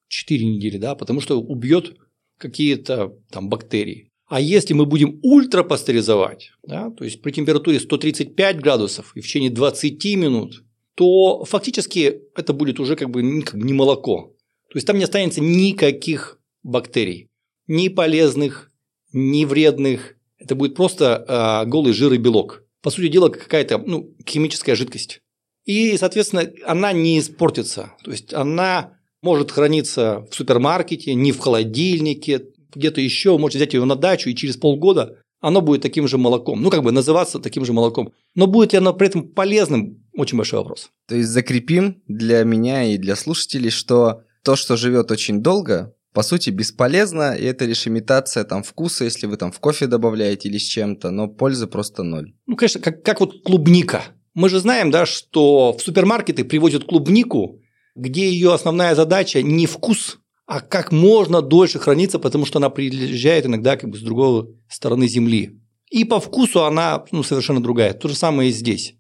4 0.09 0.45
недели, 0.45 0.77
да, 0.77 0.95
потому 0.95 1.23
что 1.23 1.41
убьет 1.41 1.97
какие-то 2.37 3.15
там 3.31 3.49
бактерии. 3.49 4.11
А 4.27 4.43
если 4.43 4.75
мы 4.75 4.85
будем 4.85 5.21
ультрапастеризовать, 5.23 6.51
да, 6.65 6.91
то 6.91 7.03
есть 7.03 7.23
при 7.23 7.33
температуре 7.33 7.81
135 7.81 8.61
градусов 8.61 9.17
и 9.17 9.23
в 9.23 9.25
течение 9.25 9.49
20 9.49 10.05
минут, 10.17 10.63
то 11.01 11.47
фактически 11.47 12.25
это 12.37 12.53
будет 12.53 12.79
уже 12.79 12.95
как 12.95 13.09
бы, 13.09 13.23
не 13.23 13.73
молоко. 13.73 14.35
То 14.71 14.77
есть 14.77 14.87
там 14.87 14.99
не 14.99 15.05
останется 15.05 15.41
никаких 15.41 16.39
бактерий, 16.63 17.31
ни 17.67 17.89
полезных, 17.89 18.71
ни 19.11 19.47
вредных. 19.47 20.17
Это 20.37 20.55
будет 20.55 20.75
просто 20.75 21.25
э, 21.27 21.71
голый 21.71 21.95
жир 21.95 22.13
и 22.13 22.19
белок. 22.19 22.65
По 22.83 22.91
сути 22.91 23.09
дела, 23.09 23.31
какая-то 23.31 23.79
ну, 23.79 24.15
химическая 24.29 24.75
жидкость. 24.75 25.23
И, 25.65 25.97
соответственно, 25.97 26.53
она 26.67 26.93
не 26.93 27.19
испортится. 27.19 27.95
То 28.05 28.11
есть 28.11 28.35
она 28.35 28.99
может 29.23 29.53
храниться 29.53 30.27
в 30.31 30.35
супермаркете, 30.35 31.15
не 31.15 31.33
в 31.33 31.39
холодильнике, 31.39 32.45
где-то 32.75 33.01
еще, 33.01 33.39
можете 33.39 33.61
взять 33.61 33.73
ее 33.73 33.87
на 33.87 33.97
дачу, 33.97 34.29
и 34.29 34.35
через 34.35 34.59
полгода 34.59 35.17
оно 35.41 35.63
будет 35.63 35.81
таким 35.81 36.07
же 36.07 36.19
молоком. 36.19 36.61
Ну, 36.61 36.69
как 36.69 36.83
бы 36.83 36.93
называться 36.93 37.39
таким 37.39 37.65
же 37.65 37.73
молоком. 37.73 38.13
Но 38.35 38.47
будет 38.47 38.75
ли 38.75 38.79
оно 38.79 38.93
при 38.93 39.09
этом 39.09 39.27
полезным? 39.27 40.00
Очень 40.15 40.37
большой 40.37 40.61
вопрос. 40.61 40.91
То 41.07 41.15
есть 41.15 41.31
закрепим 41.31 42.03
для 42.07 42.43
меня 42.45 42.85
и 42.85 42.99
для 42.99 43.17
слушателей, 43.17 43.71
что 43.71 44.23
то, 44.43 44.57
что 44.57 44.77
живет 44.77 45.11
очень 45.11 45.43
долго, 45.43 45.95
по 46.13 46.23
сути, 46.23 46.51
бесполезно, 46.51 47.35
и 47.35 47.45
это 47.45 47.65
лишь 47.65 47.87
имитация 47.87 48.45
там 48.45 48.63
вкуса, 48.63 49.05
если 49.05 49.27
вы 49.27 49.37
там 49.37 49.53
в 49.53 49.61
кофе 49.61 49.87
добавляете 49.87 50.49
или 50.49 50.59
с 50.59 50.63
чем-то, 50.63 51.11
но 51.11 51.29
пользы 51.29 51.67
просто 51.67 52.03
ноль. 52.03 52.35
Ну, 52.47 52.57
конечно, 52.57 52.81
как, 52.81 53.05
как 53.05 53.21
вот 53.21 53.43
клубника. 53.45 54.03
Мы 54.35 54.49
же 54.49 54.59
знаем, 54.59 54.91
да, 54.91 55.07
что 55.07 55.73
в 55.73 55.83
супермаркеты 55.83 56.45
привозят 56.45 56.85
клубнику, 56.85 57.61
где 57.95 58.29
ее 58.29 58.53
основная 58.53 58.95
задача 58.95 59.43
не 59.43 59.67
вкус, 59.67 60.19
а 60.47 60.61
как 60.61 60.91
можно 60.91 61.43
дольше 61.43 61.79
храниться, 61.79 62.19
потому 62.19 62.45
что 62.45 62.59
она 62.59 62.71
приезжает 62.71 63.47
иногда 63.47 63.77
как 63.77 63.91
бы 63.91 63.97
с 63.97 64.01
другой 64.01 64.49
стороны 64.69 65.07
земли. 65.07 65.61
И 65.91 66.05
по 66.05 66.19
вкусу 66.19 66.65
она 66.65 67.05
ну, 67.13 67.23
совершенно 67.23 67.63
другая. 67.63 67.93
То 67.93 68.09
же 68.09 68.17
самое 68.17 68.51
и 68.51 68.53
здесь. 68.53 68.95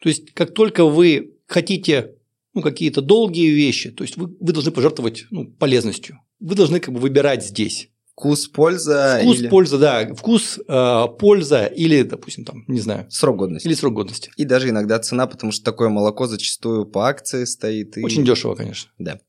То 0.00 0.08
есть, 0.08 0.32
как 0.32 0.52
только 0.52 0.84
вы 0.84 1.34
хотите 1.46 2.14
ну, 2.54 2.62
какие-то 2.62 3.00
долгие 3.00 3.50
вещи, 3.50 3.90
то 3.90 4.02
есть 4.02 4.16
вы, 4.16 4.34
вы 4.40 4.52
должны 4.52 4.72
пожертвовать 4.72 5.26
ну, 5.30 5.46
полезностью. 5.46 6.18
Вы 6.40 6.54
должны 6.54 6.80
как 6.80 6.92
бы 6.92 7.00
выбирать 7.00 7.44
здесь. 7.44 7.90
Вкус, 8.12 8.48
польза. 8.48 9.18
Вкус, 9.22 9.38
или... 9.38 9.48
польза, 9.48 9.78
да. 9.78 10.14
Вкус, 10.14 10.58
э, 10.66 11.06
польза 11.18 11.66
или, 11.66 12.02
допустим, 12.02 12.44
там, 12.44 12.64
не 12.66 12.80
знаю. 12.80 13.06
Срок 13.10 13.36
годности. 13.36 13.66
Или 13.66 13.74
срок 13.74 13.94
годности. 13.94 14.30
И 14.36 14.44
даже 14.44 14.68
иногда 14.68 14.98
цена, 14.98 15.26
потому 15.26 15.52
что 15.52 15.64
такое 15.64 15.88
молоко 15.88 16.26
зачастую 16.26 16.86
по 16.86 17.08
акции 17.08 17.44
стоит. 17.44 17.96
И... 17.96 18.02
Очень 18.02 18.24
дешево, 18.24 18.54
конечно. 18.54 18.90
Да. 18.98 19.20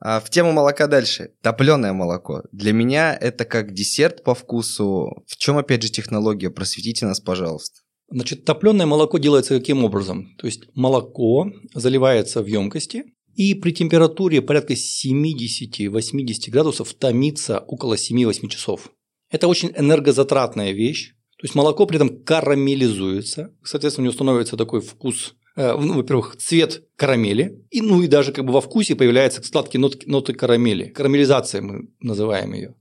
А 0.00 0.20
в 0.20 0.28
тему 0.28 0.52
молока 0.52 0.86
дальше. 0.86 1.30
Топленое 1.40 1.92
молоко. 1.92 2.42
Для 2.52 2.72
меня 2.72 3.16
это 3.18 3.46
как 3.46 3.72
десерт 3.72 4.22
по 4.22 4.34
вкусу. 4.34 5.24
В 5.26 5.36
чем, 5.36 5.56
опять 5.56 5.82
же, 5.82 5.88
технология? 5.88 6.50
Просветите 6.50 7.06
нас, 7.06 7.20
пожалуйста. 7.20 7.80
Значит, 8.08 8.44
топленое 8.44 8.86
молоко 8.86 9.18
делается 9.18 9.58
каким 9.58 9.84
образом? 9.84 10.36
То 10.38 10.46
есть 10.46 10.64
молоко 10.74 11.50
заливается 11.74 12.42
в 12.42 12.46
емкости 12.46 13.04
и 13.34 13.54
при 13.54 13.72
температуре 13.72 14.40
порядка 14.40 14.74
70-80 14.74 16.50
градусов 16.50 16.94
томится 16.94 17.58
около 17.58 17.94
7-8 17.94 18.48
часов. 18.48 18.90
Это 19.30 19.48
очень 19.48 19.72
энергозатратная 19.76 20.72
вещь. 20.72 21.12
То 21.38 21.44
есть 21.44 21.54
молоко 21.54 21.84
при 21.84 21.96
этом 21.96 22.22
карамелизуется, 22.24 23.54
соответственно, 23.62 24.04
у 24.04 24.06
него 24.06 24.14
становится 24.14 24.56
такой 24.56 24.80
вкус 24.80 25.34
э, 25.54 25.76
ну, 25.78 25.96
во-первых, 25.96 26.36
цвет 26.38 26.84
карамели, 26.96 27.62
и, 27.70 27.82
ну 27.82 28.02
и 28.02 28.06
даже 28.06 28.32
как 28.32 28.46
бы 28.46 28.54
во 28.54 28.62
вкусе 28.62 28.96
появляются 28.96 29.42
сладкие 29.42 29.80
ноты, 29.82 30.08
ноты 30.08 30.32
карамели. 30.32 30.86
Карамелизация 30.86 31.60
мы 31.60 31.88
называем 32.00 32.54
ее. 32.54 32.74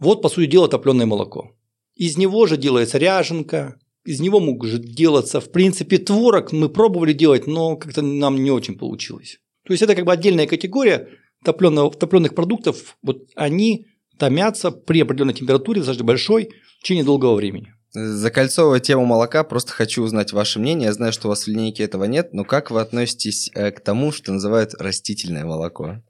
Вот, 0.00 0.22
по 0.22 0.28
сути 0.28 0.50
дела, 0.50 0.66
топленое 0.66 1.06
молоко. 1.06 1.56
Из 1.94 2.16
него 2.16 2.46
же 2.46 2.56
делается 2.56 2.98
ряженка, 2.98 3.78
из 4.04 4.20
него 4.20 4.40
может 4.40 4.82
делаться, 4.82 5.40
в 5.40 5.50
принципе, 5.50 5.98
творог. 5.98 6.52
Мы 6.52 6.68
пробовали 6.68 7.12
делать, 7.12 7.46
но 7.46 7.76
как-то 7.76 8.02
нам 8.02 8.42
не 8.42 8.50
очень 8.50 8.78
получилось. 8.78 9.38
То 9.66 9.72
есть 9.72 9.82
это 9.82 9.94
как 9.94 10.04
бы 10.04 10.12
отдельная 10.12 10.46
категория 10.46 11.08
топленых, 11.44 11.96
топленых 11.96 12.34
продуктов. 12.34 12.96
Вот 13.02 13.28
они 13.34 13.86
томятся 14.18 14.70
при 14.70 15.00
определенной 15.00 15.34
температуре, 15.34 15.80
достаточно 15.80 16.04
большой, 16.04 16.50
в 16.78 16.82
течение 16.82 17.04
долгого 17.04 17.34
времени. 17.34 17.74
Закольцовывая 17.92 18.80
тему 18.80 19.04
молока, 19.04 19.44
просто 19.44 19.72
хочу 19.72 20.02
узнать 20.02 20.32
ваше 20.32 20.58
мнение. 20.58 20.86
Я 20.86 20.92
знаю, 20.92 21.12
что 21.12 21.28
у 21.28 21.30
вас 21.30 21.44
в 21.44 21.48
линейке 21.48 21.84
этого 21.84 22.04
нет, 22.04 22.34
но 22.34 22.44
как 22.44 22.70
вы 22.70 22.80
относитесь 22.80 23.50
э, 23.54 23.70
к 23.70 23.80
тому, 23.80 24.10
что 24.10 24.32
называют 24.32 24.74
растительное 24.74 25.44
молоко? 25.44 26.02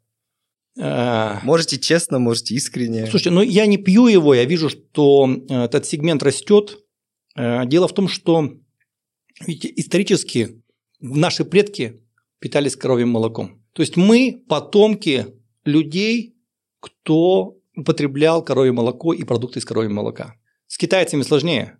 А... 0.81 1.41
Можете 1.43 1.79
честно, 1.79 2.19
можете 2.19 2.55
искренне. 2.55 3.03
Слушайте, 3.07 3.31
ну 3.31 3.43
я 3.43 3.67
не 3.67 3.77
пью 3.77 4.07
его, 4.07 4.35
я 4.35 4.45
вижу, 4.47 4.71
что 4.71 5.29
э, 5.29 5.65
этот 5.65 5.85
сегмент 5.87 6.23
растет. 6.23 6.79
Э, 7.37 7.67
дело 7.67 7.89
в 7.89 7.95
том, 7.95 8.09
что 8.09 8.55
видите, 9.41 9.73
исторически 9.77 10.63
наши 11.01 11.45
предки 11.45 12.01
питались 12.39 12.77
коровьим 12.77 13.11
молоком. 13.11 13.63
То 13.73 13.83
есть 13.83 13.97
мы 13.97 14.43
потомки 14.49 15.27
людей, 15.65 16.37
кто 16.81 17.59
употреблял 17.77 18.45
коровье 18.45 18.73
молоко 18.73 19.13
и 19.13 19.25
продукты 19.25 19.59
из 19.59 19.65
коровьего 19.65 19.93
молока. 19.93 20.37
С 20.67 20.79
китайцами 20.79 21.23
сложнее. 21.23 21.79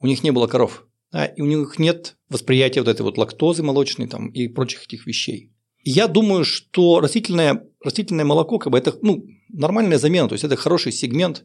У 0.00 0.06
них 0.06 0.22
не 0.22 0.30
было 0.30 0.46
коров. 0.46 0.86
Да, 1.12 1.24
и 1.24 1.40
у 1.40 1.46
них 1.46 1.78
нет 1.78 2.16
восприятия 2.28 2.80
вот 2.80 2.88
этой 2.88 3.02
вот 3.02 3.16
лактозы 3.16 3.62
молочной 3.62 4.08
там, 4.08 4.28
и 4.28 4.48
прочих 4.48 4.84
этих 4.84 5.06
вещей. 5.06 5.52
Я 5.84 6.08
думаю, 6.08 6.44
что 6.44 7.00
растительное, 7.00 7.64
растительное 7.80 8.24
молоко 8.24 8.58
как 8.58 8.72
бы 8.72 8.78
это 8.78 8.92
ну, 9.02 9.24
нормальная 9.48 9.98
замена, 9.98 10.28
то 10.28 10.32
есть 10.32 10.44
это 10.44 10.56
хороший 10.56 10.90
сегмент 10.90 11.44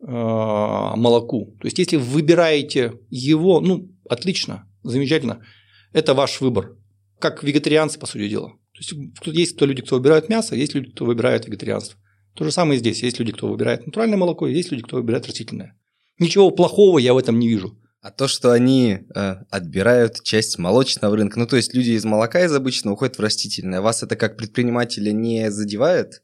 молоку. 0.00 1.56
То 1.60 1.66
есть 1.66 1.78
если 1.78 1.96
вы 1.96 2.02
выбираете 2.02 3.00
его, 3.10 3.60
ну 3.60 3.90
отлично, 4.08 4.68
замечательно, 4.82 5.44
это 5.92 6.14
ваш 6.14 6.40
выбор. 6.40 6.76
Как 7.18 7.42
вегетарианцы, 7.42 7.98
по 7.98 8.06
сути 8.06 8.28
дела. 8.28 8.50
То 8.72 8.78
есть 8.78 8.92
есть 9.26 9.56
кто 9.56 9.66
люди, 9.66 9.82
кто 9.82 9.96
выбирают 9.96 10.28
мясо, 10.28 10.54
есть 10.54 10.74
люди, 10.74 10.90
кто 10.92 11.04
выбирает 11.04 11.46
вегетарианство. 11.46 11.98
То 12.34 12.44
же 12.44 12.52
самое 12.52 12.76
и 12.76 12.80
здесь. 12.80 13.02
Есть 13.02 13.18
люди, 13.18 13.32
кто 13.32 13.48
выбирает 13.48 13.84
натуральное 13.86 14.16
молоко, 14.16 14.46
есть 14.46 14.70
люди, 14.70 14.84
кто 14.84 14.96
выбирает 14.96 15.26
растительное. 15.26 15.76
Ничего 16.20 16.50
плохого 16.52 16.98
я 16.98 17.14
в 17.14 17.18
этом 17.18 17.38
не 17.38 17.48
вижу. 17.48 17.76
А 18.00 18.12
то, 18.12 18.28
что 18.28 18.52
они 18.52 19.00
э, 19.12 19.34
отбирают 19.50 20.22
часть 20.22 20.56
молочного 20.56 21.16
рынка, 21.16 21.40
ну 21.40 21.48
то 21.48 21.56
есть 21.56 21.74
люди 21.74 21.90
из 21.90 22.04
молока 22.04 22.44
из 22.44 22.54
обычного 22.54 22.94
уходят 22.94 23.18
в 23.18 23.20
растительное, 23.20 23.80
вас 23.80 24.04
это 24.04 24.14
как 24.14 24.36
предпринимателя 24.36 25.10
не 25.10 25.50
задевает? 25.50 26.22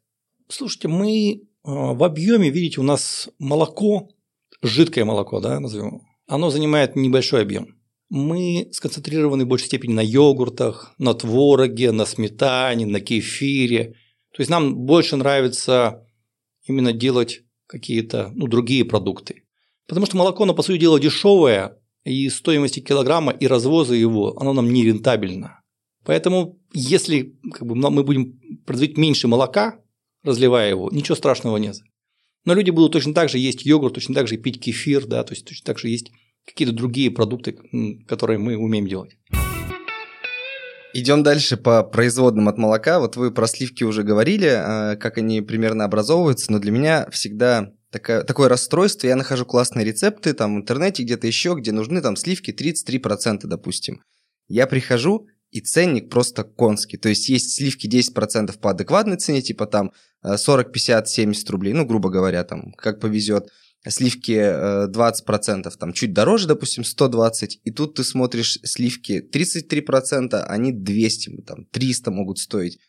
Слушайте, 0.49 0.87
мы 0.87 1.33
э, 1.33 1.39
в 1.65 2.05
объеме, 2.05 2.51
видите, 2.51 2.81
у 2.81 2.85
нас 2.85 3.29
молоко, 3.39 4.11
жидкое 4.63 5.05
молоко, 5.05 5.41
да, 5.41 5.59
назовем, 5.61 6.03
оно 6.27 6.51
занимает 6.51 6.95
небольшой 6.95 7.43
объем. 7.43 7.77
Мы 8.11 8.69
сконцентрированы 8.73 9.45
в 9.45 9.49
большей 9.49 9.67
степени 9.67 9.95
на 9.95 10.03
йогуртах, 10.03 10.95
на 10.99 11.15
твороге, 11.15 11.91
на 11.91 12.05
сметане, 12.05 12.87
на 12.87 13.01
кефире. 13.01 13.95
То 14.33 14.41
есть 14.41 14.51
нам 14.51 14.77
больше 14.77 15.17
нравится 15.17 16.07
именно 16.67 16.93
делать 16.93 17.43
какие-то 17.67 18.31
ну, 18.35 18.47
другие 18.47 18.85
продукты. 18.85 19.45
Потому 19.89 20.07
что 20.07 20.17
молоко, 20.17 20.45
оно, 20.45 20.55
по 20.55 20.63
сути 20.63 20.79
дела, 20.79 21.01
дешевое, 21.01 21.79
и 22.05 22.29
стоимости 22.29 22.81
килограмма 22.81 23.33
и 23.33 23.47
развоза 23.47 23.95
его, 23.95 24.39
оно 24.39 24.53
нам 24.53 24.71
не 24.71 24.85
рентабельно. 24.85 25.63
Поэтому, 26.05 26.59
если 26.75 27.35
как 27.53 27.67
бы, 27.67 27.75
мы 27.75 28.05
будем 28.05 28.39
производить 28.67 28.99
меньше 28.99 29.27
молока, 29.27 29.81
разливая 30.25 30.71
его, 30.71 30.91
ничего 30.91 31.15
страшного 31.15 31.57
нет. 31.59 31.77
Но 32.45 32.55
люди 32.55 32.71
будут 32.71 32.93
точно 32.93 33.15
так 33.15 33.29
же 33.29 33.39
есть 33.39 33.65
йогурт, 33.65 33.95
точно 33.95 34.15
так 34.15 34.29
же 34.29 34.37
пить 34.37 34.61
кефир, 34.61 35.07
да, 35.07 35.23
то 35.25 35.33
есть 35.33 35.47
точно 35.47 35.65
так 35.65 35.79
же 35.79 35.89
есть 35.89 36.11
какие-то 36.47 36.75
другие 36.75 37.11
продукты, 37.11 37.57
которые 38.07 38.39
мы 38.39 38.57
умеем 38.57 38.87
делать. 38.87 39.17
Идем 40.97 41.25
дальше 41.25 41.57
по 41.57 41.83
производным 41.83 42.49
от 42.49 42.57
молока. 42.57 43.01
Вот 43.01 43.17
вы 43.17 43.33
про 43.33 43.49
сливки 43.49 43.83
уже 43.83 44.05
говорили, 44.05 44.47
а, 44.47 44.95
как 44.95 45.19
они 45.19 45.41
примерно 45.41 45.85
образовываются, 45.85 46.53
но 46.53 46.61
для 46.61 46.71
меня 46.71 47.09
всегда 47.11 47.73
такое, 47.91 48.23
такое 48.23 48.49
расстройство. 48.49 49.09
Я 49.09 49.17
нахожу 49.17 49.45
классные 49.45 49.85
рецепты 49.85 50.35
там 50.35 50.55
в 50.55 50.59
интернете, 50.59 51.03
где-то 51.03 51.27
еще, 51.27 51.57
где 51.57 51.73
нужны 51.73 52.01
там 52.01 52.15
сливки 52.15 52.53
33%, 52.53 53.41
допустим. 53.45 54.03
Я 54.47 54.69
прихожу, 54.69 55.27
и 55.55 55.61
ценник 55.61 56.11
просто 56.11 56.43
конский. 56.43 56.99
То 56.99 57.09
есть 57.09 57.29
есть 57.29 57.55
сливки 57.55 57.87
10% 57.87 58.59
по 58.59 58.71
адекватной 58.71 59.17
цене, 59.17 59.41
типа 59.41 59.67
там 59.67 59.93
40, 60.23 60.73
50, 60.73 61.09
70 61.09 61.51
рублей, 61.51 61.73
ну, 61.75 61.87
грубо 61.87 62.11
говоря, 62.11 62.43
там, 62.43 62.73
как 62.73 63.01
повезет. 63.01 63.49
Сливки 63.87 64.33
20%, 64.33 65.75
э, 65.75 65.79
там, 65.79 65.93
чуть 65.93 66.13
дороже, 66.13 66.49
допустим, 66.49 66.85
120, 66.85 67.61
и 67.63 67.71
тут 67.71 67.95
ты 67.95 68.03
смотришь 68.03 68.59
сливки 68.65 69.23
33%, 69.33 70.43
они 70.49 70.73
200, 70.73 71.43
там, 71.43 71.67
300 71.67 72.11
могут 72.11 72.39
стоить. 72.39 72.81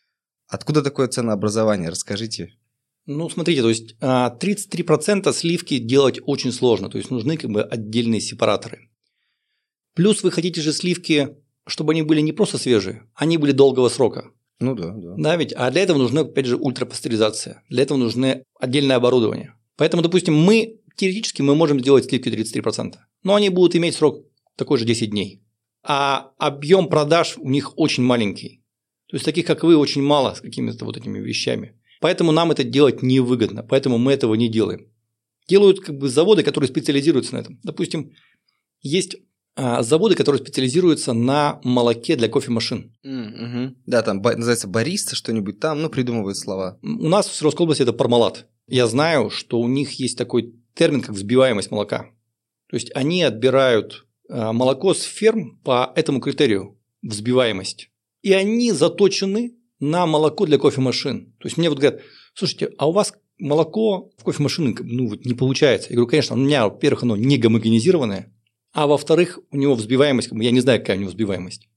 Откуда 0.47 0.81
такое 0.81 1.07
ценообразование? 1.07 1.89
Расскажите. 1.89 2.53
Ну, 3.05 3.29
смотрите, 3.29 3.61
то 3.61 3.69
есть 3.69 3.95
33% 3.99 5.27
а, 5.27 5.33
сливки 5.33 5.77
делать 5.77 6.19
очень 6.23 6.51
сложно, 6.51 6.89
то 6.89 6.97
есть 6.97 7.11
нужны 7.11 7.37
как 7.37 7.51
бы 7.51 7.61
отдельные 7.61 8.21
сепараторы. 8.21 8.89
Плюс 9.93 10.23
вы 10.23 10.31
хотите 10.31 10.61
же 10.61 10.73
сливки, 10.73 11.35
чтобы 11.67 11.93
они 11.93 12.01
были 12.03 12.21
не 12.21 12.31
просто 12.31 12.57
свежие, 12.57 13.03
они 13.15 13.37
были 13.37 13.51
долгого 13.51 13.89
срока. 13.89 14.31
Ну 14.59 14.75
да, 14.75 14.91
да. 14.91 15.15
Да, 15.17 15.35
ведь, 15.35 15.53
а 15.53 15.69
для 15.71 15.81
этого 15.81 15.97
нужна, 15.97 16.21
опять 16.21 16.45
же, 16.45 16.55
ультрапастеризация. 16.55 17.63
Для 17.69 17.83
этого 17.83 17.97
нужны 17.97 18.43
отдельное 18.59 18.95
оборудование. 18.95 19.55
Поэтому, 19.75 20.01
допустим, 20.01 20.35
мы 20.35 20.79
теоретически 20.95 21.41
мы 21.41 21.55
можем 21.55 21.79
сделать 21.79 22.05
сливки 22.05 22.29
33%, 22.29 22.95
но 23.23 23.35
они 23.35 23.49
будут 23.49 23.75
иметь 23.75 23.95
срок 23.95 24.25
такой 24.55 24.77
же 24.77 24.85
10 24.85 25.09
дней. 25.09 25.41
А 25.83 26.31
объем 26.37 26.87
продаж 26.87 27.37
у 27.37 27.49
них 27.49 27.77
очень 27.77 28.03
маленький. 28.03 28.63
То 29.07 29.17
есть 29.17 29.25
таких, 29.25 29.45
как 29.45 29.63
вы, 29.63 29.77
очень 29.77 30.01
мало 30.01 30.33
с 30.33 30.41
какими-то 30.41 30.85
вот 30.85 30.97
этими 30.97 31.19
вещами. 31.19 31.79
Поэтому 31.99 32.31
нам 32.31 32.51
это 32.51 32.63
делать 32.63 33.01
невыгодно, 33.01 33.63
поэтому 33.63 33.97
мы 33.97 34.13
этого 34.13 34.35
не 34.35 34.49
делаем. 34.49 34.91
Делают 35.47 35.79
как 35.79 35.97
бы 35.97 36.09
заводы, 36.09 36.43
которые 36.43 36.69
специализируются 36.69 37.35
на 37.35 37.39
этом. 37.39 37.59
Допустим, 37.63 38.13
есть 38.81 39.17
заводы, 39.55 40.15
которые 40.15 40.41
специализируются 40.41 41.13
на 41.13 41.59
молоке 41.63 42.15
для 42.15 42.27
кофемашин. 42.27 42.93
Mm-hmm. 43.05 43.75
Да, 43.85 44.01
там 44.01 44.21
называется 44.21 44.67
бариста 44.67 45.15
что-нибудь 45.15 45.59
там, 45.59 45.81
ну, 45.81 45.89
придумывают 45.89 46.37
слова. 46.37 46.77
У 46.81 47.07
нас 47.07 47.27
в 47.27 47.33
Свердловской 47.33 47.63
области 47.63 47.83
это 47.83 47.93
пармалат. 47.93 48.47
Я 48.67 48.87
знаю, 48.87 49.29
что 49.29 49.59
у 49.59 49.67
них 49.67 49.93
есть 49.93 50.17
такой 50.17 50.55
термин, 50.73 51.01
как 51.01 51.11
взбиваемость 51.15 51.71
молока. 51.71 52.09
То 52.69 52.75
есть 52.75 52.91
они 52.95 53.23
отбирают 53.23 54.05
а, 54.29 54.53
молоко 54.53 54.93
с 54.93 55.03
ферм 55.03 55.59
по 55.63 55.91
этому 55.95 56.19
критерию. 56.19 56.77
взбиваемость. 57.01 57.89
И 58.21 58.33
они 58.33 58.71
заточены 58.71 59.55
на 59.79 60.05
молоко 60.05 60.45
для 60.45 60.57
кофемашин. 60.57 61.33
То 61.39 61.47
есть 61.47 61.57
мне 61.57 61.69
вот 61.69 61.79
говорят, 61.79 62.01
слушайте, 62.33 62.71
а 62.77 62.89
у 62.89 62.91
вас 62.91 63.13
молоко 63.37 64.11
в 64.17 64.23
кофемашины 64.23 64.75
ну, 64.79 65.09
вот 65.09 65.25
не 65.25 65.33
получается. 65.33 65.89
Я 65.89 65.97
говорю, 65.97 66.09
конечно, 66.09 66.35
у 66.35 66.39
меня, 66.39 66.67
во-первых, 66.67 67.03
оно 67.03 67.15
не 67.15 67.37
гомогенизированное, 67.37 68.33
а 68.75 68.87
во-вторых, 68.87 69.39
у 69.51 69.57
него 69.57 69.73
взбиваемость, 69.73 70.29
я 70.33 70.51
не 70.51 70.59
знаю, 70.59 70.79
какая 70.79 70.97
у 70.97 70.99
него 70.99 71.09
взбиваемость. 71.09 71.69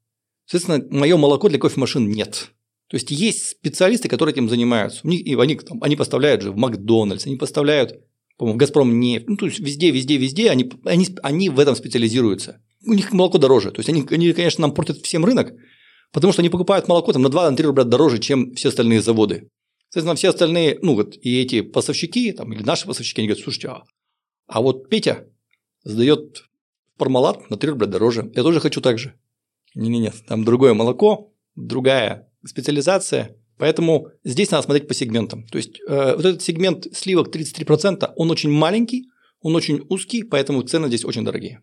Соответственно, 0.46 0.98
мое 0.98 1.16
молоко 1.16 1.48
для 1.48 1.58
кофемашин 1.60 2.10
нет. 2.10 2.50
То 2.88 2.96
есть 2.96 3.12
есть 3.12 3.50
специалисты, 3.50 4.08
которые 4.08 4.32
этим 4.32 4.48
занимаются. 4.48 5.02
У 5.04 5.08
них, 5.08 5.24
и 5.24 5.36
они, 5.36 5.54
там, 5.54 5.80
они 5.80 5.94
поставляют 5.94 6.42
же 6.42 6.50
в 6.50 6.56
Макдональдс, 6.56 7.26
они 7.26 7.36
поставляют, 7.36 8.00
по-моему, 8.36 8.56
в 8.56 8.58
Газпром 8.58 8.98
нефть. 8.98 9.28
Ну, 9.28 9.36
то 9.36 9.46
есть 9.46 9.60
везде, 9.60 9.92
везде, 9.92 10.16
везде 10.16 10.50
они, 10.50 10.72
они, 10.84 11.06
они 11.22 11.50
в 11.50 11.60
этом 11.60 11.76
специализируются. 11.76 12.60
У 12.84 12.94
них 12.94 13.12
молоко 13.12 13.38
дороже. 13.38 13.70
То 13.70 13.78
есть 13.78 13.88
они, 13.88 14.04
они, 14.10 14.32
конечно, 14.32 14.62
нам 14.62 14.74
портят 14.74 14.98
всем 14.98 15.24
рынок, 15.24 15.52
потому 16.12 16.32
что 16.32 16.42
они 16.42 16.48
покупают 16.48 16.88
молоко 16.88 17.12
там, 17.12 17.22
на 17.22 17.28
2-3 17.28 17.62
рубля 17.62 17.84
дороже, 17.84 18.18
чем 18.18 18.56
все 18.56 18.70
остальные 18.70 19.02
заводы. 19.02 19.50
Соответственно, 19.90 20.16
все 20.16 20.30
остальные, 20.30 20.80
ну 20.82 20.96
вот 20.96 21.14
и 21.14 21.40
эти 21.40 21.60
поставщики, 21.60 22.32
там, 22.32 22.52
или 22.52 22.64
наши 22.64 22.86
поставщики, 22.86 23.20
они 23.20 23.28
говорят, 23.28 23.44
слушайте, 23.44 23.68
а, 23.68 23.84
а 24.48 24.62
вот 24.62 24.88
Петя 24.88 25.28
сдает 25.84 26.47
пармалат 26.98 27.48
на 27.50 27.56
3 27.56 27.70
рубля 27.70 27.86
дороже. 27.86 28.30
Я 28.34 28.42
тоже 28.42 28.60
хочу 28.60 28.80
так 28.80 28.98
же. 28.98 29.14
Не-не-не, 29.74 30.12
там 30.26 30.44
другое 30.44 30.74
молоко, 30.74 31.32
другая 31.54 32.28
специализация, 32.44 33.36
поэтому 33.56 34.08
здесь 34.24 34.50
надо 34.50 34.64
смотреть 34.64 34.88
по 34.88 34.94
сегментам. 34.94 35.46
То 35.46 35.58
есть 35.58 35.80
э, 35.80 36.14
вот 36.16 36.24
этот 36.24 36.42
сегмент 36.42 36.86
сливок 36.92 37.34
33%, 37.34 38.12
он 38.16 38.30
очень 38.30 38.50
маленький, 38.50 39.08
он 39.40 39.54
очень 39.56 39.84
узкий, 39.88 40.24
поэтому 40.24 40.62
цены 40.62 40.88
здесь 40.88 41.04
очень 41.04 41.24
дорогие. 41.24 41.62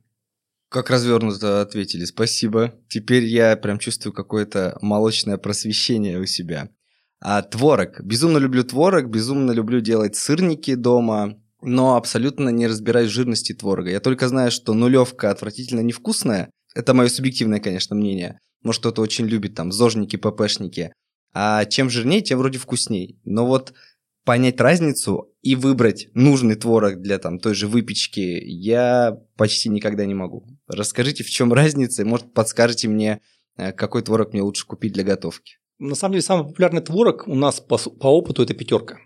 Как 0.69 0.89
развернуто 0.89 1.61
ответили, 1.61 2.05
спасибо. 2.05 2.73
Теперь 2.89 3.25
я 3.25 3.55
прям 3.55 3.79
чувствую 3.79 4.13
какое-то 4.13 4.77
молочное 4.81 5.37
просвещение 5.37 6.19
у 6.19 6.25
себя. 6.25 6.69
А 7.21 7.41
творог. 7.41 8.01
Безумно 8.01 8.39
люблю 8.39 8.63
творог, 8.63 9.09
безумно 9.09 9.51
люблю 9.51 9.79
делать 9.79 10.15
сырники 10.15 10.75
дома, 10.75 11.41
но 11.65 11.95
абсолютно 11.95 12.49
не 12.49 12.67
разбираюсь 12.67 13.09
в 13.09 13.13
жирности 13.13 13.53
творога. 13.53 13.89
Я 13.89 13.99
только 13.99 14.27
знаю, 14.27 14.51
что 14.51 14.73
нулевка 14.73 15.31
отвратительно 15.31 15.81
невкусная. 15.81 16.51
Это 16.73 16.93
мое 16.93 17.09
субъективное, 17.09 17.59
конечно, 17.59 17.95
мнение. 17.95 18.39
Может, 18.63 18.81
кто-то 18.81 19.01
очень 19.01 19.25
любит 19.25 19.55
там 19.55 19.71
зожники, 19.71 20.15
ППшники. 20.15 20.91
А 21.33 21.65
чем 21.65 21.89
жирнее, 21.89 22.21
тем 22.21 22.39
вроде 22.39 22.57
вкусней. 22.57 23.19
Но 23.25 23.45
вот 23.45 23.73
понять 24.23 24.59
разницу 24.59 25.31
и 25.41 25.55
выбрать 25.55 26.07
нужный 26.13 26.55
творог 26.55 27.01
для 27.01 27.19
там 27.19 27.39
той 27.39 27.53
же 27.53 27.67
выпечки 27.67 28.41
я 28.43 29.17
почти 29.37 29.69
никогда 29.69 30.05
не 30.05 30.15
могу. 30.15 30.47
Расскажите, 30.67 31.23
в 31.23 31.29
чем 31.29 31.53
разница, 31.53 32.01
и, 32.01 32.05
может, 32.05 32.33
подскажете 32.33 32.87
мне, 32.87 33.21
э, 33.57 33.71
какой 33.71 34.01
творог 34.01 34.33
мне 34.33 34.41
лучше 34.41 34.65
купить 34.65 34.93
для 34.93 35.03
готовки. 35.03 35.57
На 35.77 35.95
самом 35.95 36.13
деле, 36.13 36.23
самый 36.23 36.47
популярный 36.47 36.81
творог 36.81 37.27
у 37.27 37.35
нас 37.35 37.59
по, 37.59 37.77
по 37.77 38.07
опыту 38.07 38.43
это 38.43 38.53
пятерка. 38.53 38.97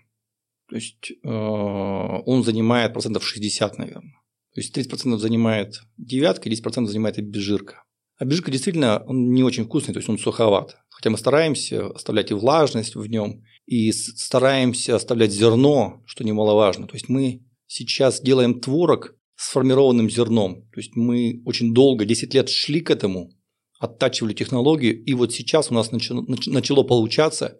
То 0.70 0.76
есть 0.76 1.10
э, 1.10 1.28
он 1.28 2.44
занимает 2.44 2.92
процентов 2.92 3.26
60, 3.26 3.78
наверное. 3.78 4.14
То 4.54 4.60
есть 4.60 4.76
30% 4.76 5.18
занимает 5.18 5.80
девятка, 5.96 6.48
10% 6.48 6.86
занимает 6.86 7.18
обезжирка. 7.18 7.82
Обезжирка 8.18 8.52
действительно 8.52 9.02
он 9.06 9.32
не 9.32 9.42
очень 9.42 9.64
вкусный, 9.64 9.92
то 9.94 9.98
есть 9.98 10.08
он 10.08 10.18
суховат. 10.18 10.76
Хотя 10.88 11.10
мы 11.10 11.18
стараемся 11.18 11.88
оставлять 11.88 12.30
и 12.30 12.34
влажность 12.34 12.94
в 12.94 13.04
нем, 13.06 13.42
и 13.66 13.90
стараемся 13.90 14.94
оставлять 14.94 15.32
зерно, 15.32 16.02
что 16.06 16.22
немаловажно. 16.22 16.86
То 16.86 16.94
есть 16.94 17.08
мы 17.08 17.42
сейчас 17.66 18.20
делаем 18.20 18.60
творог 18.60 19.16
с 19.36 19.50
формированным 19.50 20.08
зерном. 20.08 20.68
То 20.72 20.80
есть 20.80 20.94
мы 20.94 21.42
очень 21.46 21.74
долго, 21.74 22.04
10 22.04 22.34
лет 22.34 22.48
шли 22.48 22.80
к 22.80 22.90
этому, 22.90 23.32
оттачивали 23.80 24.34
технологию, 24.34 25.02
и 25.02 25.14
вот 25.14 25.32
сейчас 25.32 25.70
у 25.70 25.74
нас 25.74 25.90
начало, 25.90 26.24
начало 26.46 26.82
получаться, 26.82 27.58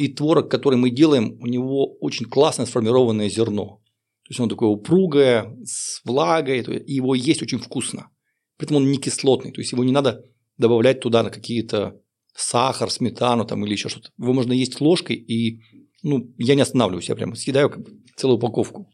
и 0.00 0.08
творог, 0.08 0.50
который 0.50 0.78
мы 0.78 0.88
делаем, 0.88 1.36
у 1.40 1.46
него 1.46 1.94
очень 2.00 2.24
классное 2.24 2.64
сформированное 2.64 3.28
зерно. 3.28 3.82
То 4.24 4.30
есть 4.30 4.40
он 4.40 4.48
такое 4.48 4.70
упругое, 4.70 5.54
с 5.62 6.00
влагой, 6.04 6.60
и 6.62 6.94
его 6.94 7.14
есть 7.14 7.42
очень 7.42 7.58
вкусно. 7.58 8.08
При 8.56 8.64
этом 8.64 8.78
он 8.78 8.90
не 8.90 8.96
кислотный, 8.96 9.52
то 9.52 9.60
есть 9.60 9.72
его 9.72 9.84
не 9.84 9.92
надо 9.92 10.24
добавлять 10.56 11.00
туда 11.00 11.22
на 11.22 11.28
какие-то 11.28 12.00
сахар, 12.34 12.90
сметану 12.90 13.44
там, 13.44 13.66
или 13.66 13.72
еще 13.72 13.90
что-то. 13.90 14.08
Его 14.18 14.32
можно 14.32 14.54
есть 14.54 14.80
ложкой, 14.80 15.16
и 15.16 15.60
ну, 16.02 16.34
я 16.38 16.54
не 16.54 16.62
останавливаюсь, 16.62 17.10
я 17.10 17.14
прям 17.14 17.34
съедаю 17.34 17.68
как 17.68 17.82
бы 17.84 17.90
целую 18.16 18.38
упаковку. 18.38 18.88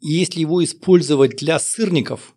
И 0.00 0.10
если 0.10 0.40
его 0.40 0.64
использовать 0.64 1.36
для 1.36 1.60
сырников, 1.60 2.34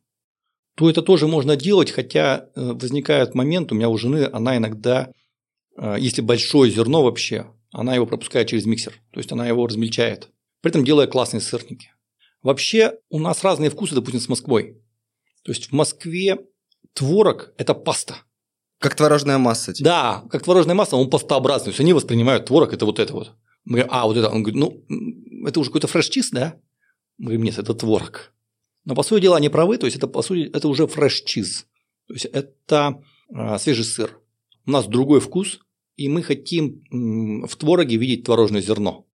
то 0.75 0.87
это 0.87 1.01
тоже 1.01 1.27
можно 1.27 1.55
делать, 1.55 1.89
хотя 1.89 2.45
э, 2.55 2.73
возникает 2.73 3.33
момент, 3.33 3.71
у 3.71 3.75
меня 3.75 3.89
у 3.89 3.97
жены, 3.97 4.29
она 4.31 4.57
иногда, 4.57 5.11
э, 5.75 5.95
если 5.99 6.21
большое 6.21 6.71
зерно 6.71 7.01
вообще, 7.01 7.47
она 7.71 7.95
его 7.95 8.05
пропускает 8.05 8.47
через 8.47 8.65
миксер, 8.65 8.93
то 9.11 9.19
есть 9.19 9.31
она 9.31 9.47
его 9.47 9.65
размельчает, 9.65 10.29
при 10.61 10.71
этом 10.71 10.83
делая 10.83 11.07
классные 11.07 11.41
сырники. 11.41 11.91
Вообще 12.43 12.97
у 13.09 13.19
нас 13.19 13.43
разные 13.43 13.69
вкусы, 13.69 13.95
допустим, 13.95 14.19
с 14.19 14.27
Москвой. 14.27 14.81
То 15.43 15.51
есть 15.51 15.67
в 15.67 15.71
Москве 15.73 16.39
творог– 16.93 17.53
это 17.57 17.73
паста. 17.73 18.17
Как 18.79 18.95
творожная 18.95 19.37
масса. 19.37 19.73
Типа. 19.73 19.85
Да, 19.85 20.23
как 20.29 20.43
творожная 20.43 20.75
масса, 20.75 20.95
он 20.95 21.09
пастообразный. 21.09 21.65
То 21.65 21.69
есть 21.69 21.79
они 21.79 21.93
воспринимают 21.93 22.45
творог– 22.45 22.73
это 22.73 22.85
вот 22.85 22.99
это 22.99 23.13
вот. 23.13 23.33
Мы 23.63 23.73
говорим, 23.73 23.91
а, 23.93 24.07
вот 24.07 24.17
это. 24.17 24.29
Он 24.29 24.41
говорит, 24.41 24.59
ну, 24.59 25.47
это 25.47 25.59
уже 25.59 25.69
какой-то 25.69 25.87
фреш-чиз, 25.87 26.29
да? 26.31 26.59
Мы 27.19 27.25
говорим, 27.25 27.43
нет, 27.43 27.59
это 27.59 27.75
творог. 27.75 28.33
Но 28.85 28.95
по 28.95 29.03
сути 29.03 29.21
дела 29.21 29.37
они 29.37 29.49
правы, 29.49 29.77
то 29.77 29.85
есть 29.85 29.97
это 29.97 30.07
по 30.07 30.23
сути 30.23 30.49
это 30.51 30.67
уже 30.67 30.87
фреш-чиз. 30.87 31.65
То 32.07 32.13
есть 32.13 32.25
это 32.25 33.03
а, 33.33 33.59
свежий 33.59 33.85
сыр. 33.85 34.19
У 34.65 34.71
нас 34.71 34.87
другой 34.87 35.19
вкус, 35.19 35.59
и 35.95 36.09
мы 36.09 36.23
хотим 36.23 36.83
в 37.45 37.55
твороге 37.55 37.97
видеть 37.97 38.25
творожное 38.25 38.61
зерно. 38.61 39.07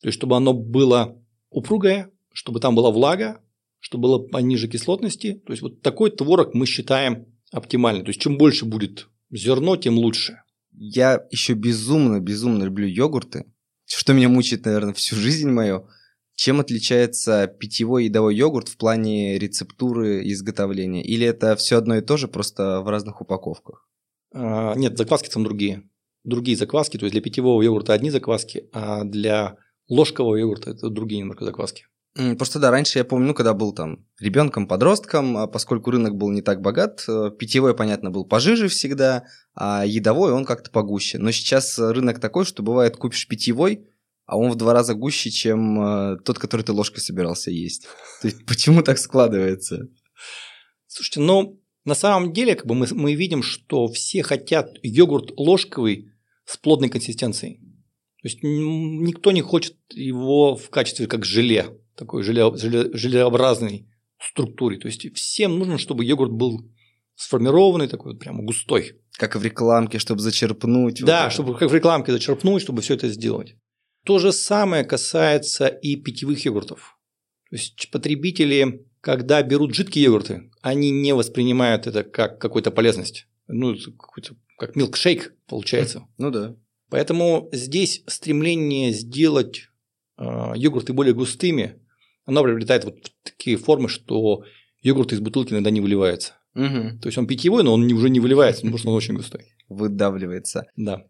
То 0.00 0.08
есть 0.08 0.18
чтобы 0.18 0.36
оно 0.36 0.52
было 0.52 1.22
упругое, 1.50 2.10
чтобы 2.32 2.60
там 2.60 2.74
была 2.74 2.90
влага, 2.90 3.40
чтобы 3.78 4.02
было 4.02 4.18
пониже 4.18 4.68
кислотности. 4.68 5.42
То 5.46 5.52
есть 5.52 5.62
вот 5.62 5.82
такой 5.82 6.10
творог 6.10 6.54
мы 6.54 6.66
считаем 6.66 7.26
оптимальным. 7.52 8.04
То 8.04 8.10
есть 8.10 8.20
чем 8.20 8.36
больше 8.36 8.64
будет 8.64 9.08
зерно, 9.30 9.76
тем 9.76 9.98
лучше. 9.98 10.42
Я 10.72 11.26
еще 11.30 11.54
безумно, 11.54 12.20
безумно 12.20 12.64
люблю 12.64 12.86
йогурты. 12.86 13.44
Что 13.86 14.12
меня 14.12 14.28
мучает, 14.28 14.64
наверное, 14.64 14.92
всю 14.92 15.16
жизнь 15.16 15.48
мою. 15.48 15.88
Чем 16.34 16.60
отличается 16.60 17.46
питьевой 17.46 18.02
и 18.02 18.06
едовой 18.06 18.36
йогурт 18.36 18.68
в 18.68 18.76
плане 18.76 19.38
рецептуры 19.38 20.28
изготовления? 20.28 21.02
Или 21.02 21.26
это 21.26 21.56
все 21.56 21.78
одно 21.78 21.96
и 21.96 22.02
то 22.02 22.18
же, 22.18 22.28
просто 22.28 22.82
в 22.82 22.88
разных 22.88 23.22
упаковках? 23.22 23.88
А, 24.34 24.74
нет, 24.74 24.98
закваски 24.98 25.30
там 25.30 25.44
другие. 25.44 25.88
Другие 26.26 26.56
закваски, 26.56 26.98
то 26.98 27.06
есть 27.06 27.12
для 27.12 27.22
питьевого 27.22 27.62
йогурта 27.62 27.94
одни 27.94 28.10
закваски, 28.10 28.68
а 28.72 29.04
для 29.04 29.56
ложкового 29.88 30.36
йогурта 30.36 30.70
это 30.70 30.90
другие 30.90 31.20
немного 31.20 31.44
закваски. 31.44 31.84
Просто 32.38 32.58
да, 32.58 32.70
раньше 32.70 32.98
я 32.98 33.04
помню, 33.04 33.28
ну, 33.28 33.34
когда 33.34 33.52
был 33.52 33.72
там 33.72 34.06
ребенком, 34.18 34.66
подростком, 34.66 35.36
а 35.36 35.46
поскольку 35.46 35.90
рынок 35.90 36.16
был 36.16 36.30
не 36.30 36.40
так 36.40 36.62
богат, 36.62 37.04
э, 37.06 37.30
питьевой, 37.38 37.76
понятно, 37.76 38.10
был 38.10 38.24
пожиже 38.24 38.68
всегда, 38.68 39.24
а 39.54 39.84
едовой 39.84 40.32
он 40.32 40.46
как-то 40.46 40.70
погуще. 40.70 41.18
Но 41.18 41.30
сейчас 41.30 41.78
рынок 41.78 42.18
такой, 42.18 42.46
что 42.46 42.62
бывает 42.62 42.96
купишь 42.96 43.28
питьевой, 43.28 43.86
а 44.24 44.38
он 44.38 44.50
в 44.50 44.56
два 44.56 44.72
раза 44.72 44.94
гуще, 44.94 45.30
чем 45.30 45.80
э, 45.80 46.16
тот, 46.24 46.38
который 46.38 46.62
ты 46.62 46.72
ложкой 46.72 47.00
собирался 47.00 47.50
есть. 47.50 47.86
То 48.22 48.28
есть 48.28 48.46
почему 48.46 48.82
так 48.82 48.98
складывается? 48.98 49.88
Слушайте, 50.86 51.20
ну 51.20 51.60
на 51.84 51.94
самом 51.94 52.32
деле 52.32 52.54
как 52.54 52.66
бы 52.66 52.74
мы, 52.74 52.86
мы 52.92 53.14
видим, 53.14 53.42
что 53.42 53.88
все 53.88 54.22
хотят 54.22 54.70
йогурт 54.82 55.32
ложковый 55.36 56.12
с 56.46 56.56
плотной 56.56 56.88
консистенцией. 56.88 57.60
То 58.22 58.28
есть 58.28 58.38
никто 58.42 59.32
не 59.32 59.42
хочет 59.42 59.76
его 59.90 60.56
в 60.56 60.70
качестве 60.70 61.06
как 61.06 61.24
желе 61.24 61.76
такой 61.96 62.22
желе, 62.22 62.54
желе, 62.56 62.90
желеобразной 62.92 63.88
структуре. 64.20 64.78
То 64.78 64.86
есть 64.86 65.14
всем 65.14 65.58
нужно, 65.58 65.78
чтобы 65.78 66.04
йогурт 66.04 66.32
был 66.32 66.70
сформированный, 67.16 67.88
такой 67.88 68.12
вот 68.12 68.20
прямо 68.20 68.42
густой. 68.42 69.00
Как 69.12 69.34
в 69.34 69.42
рекламке, 69.42 69.98
чтобы 69.98 70.20
зачерпнуть. 70.20 71.02
Да, 71.02 71.24
вот 71.24 71.32
чтобы 71.32 71.56
как 71.56 71.70
в 71.70 71.74
рекламке 71.74 72.12
зачерпнуть, 72.12 72.62
чтобы 72.62 72.82
все 72.82 72.94
это 72.94 73.08
сделать. 73.08 73.56
То 74.04 74.18
же 74.18 74.32
самое 74.32 74.84
касается 74.84 75.66
и 75.66 75.96
питьевых 75.96 76.44
йогуртов. 76.44 76.98
То 77.50 77.56
есть 77.56 77.90
потребители, 77.90 78.86
когда 79.00 79.42
берут 79.42 79.74
жидкие 79.74 80.04
йогурты, 80.04 80.50
они 80.60 80.90
не 80.90 81.14
воспринимают 81.14 81.86
это 81.86 82.04
как 82.04 82.38
какую-то 82.40 82.70
полезность. 82.70 83.26
Ну, 83.48 83.74
как 84.56 84.76
милкшейк 84.76 85.34
получается. 85.46 86.06
Ну 86.18 86.30
да. 86.30 86.56
Поэтому 86.90 87.48
здесь 87.52 88.02
стремление 88.06 88.92
сделать 88.92 89.68
э, 90.18 90.52
йогурты 90.54 90.92
более 90.92 91.14
густыми 91.14 91.80
оно 92.26 92.42
приобретает 92.42 92.84
вот 92.84 92.96
такие 93.22 93.56
формы, 93.56 93.88
что 93.88 94.42
йогурт 94.82 95.12
из 95.12 95.20
бутылки 95.20 95.52
иногда 95.52 95.70
не 95.70 95.80
выливается. 95.80 96.34
Угу. 96.54 96.98
То 97.00 97.06
есть 97.06 97.18
он 97.18 97.26
питьевой, 97.26 97.62
но 97.62 97.72
он 97.72 97.90
уже 97.92 98.10
не 98.10 98.20
выливается, 98.20 98.62
потому 98.62 98.78
что 98.78 98.90
он 98.90 98.96
очень 98.96 99.14
густой. 99.14 99.52
Выдавливается. 99.68 100.64
Да. 100.76 101.04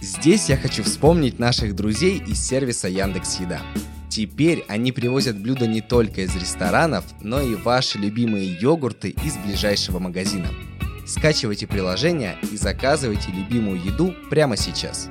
Здесь 0.00 0.48
я 0.48 0.56
хочу 0.56 0.82
вспомнить 0.82 1.38
наших 1.38 1.74
друзей 1.74 2.22
из 2.26 2.46
сервиса 2.46 2.88
Яндекс 2.88 3.40
Еда. 3.40 3.62
Теперь 4.18 4.64
они 4.66 4.90
привозят 4.90 5.40
блюда 5.40 5.68
не 5.68 5.80
только 5.80 6.22
из 6.22 6.34
ресторанов, 6.34 7.04
но 7.22 7.40
и 7.40 7.54
ваши 7.54 7.98
любимые 7.98 8.52
йогурты 8.52 9.10
из 9.10 9.36
ближайшего 9.36 10.00
магазина. 10.00 10.48
Скачивайте 11.06 11.68
приложение 11.68 12.36
и 12.50 12.56
заказывайте 12.56 13.30
любимую 13.30 13.80
еду 13.80 14.12
прямо 14.28 14.56
сейчас. 14.56 15.08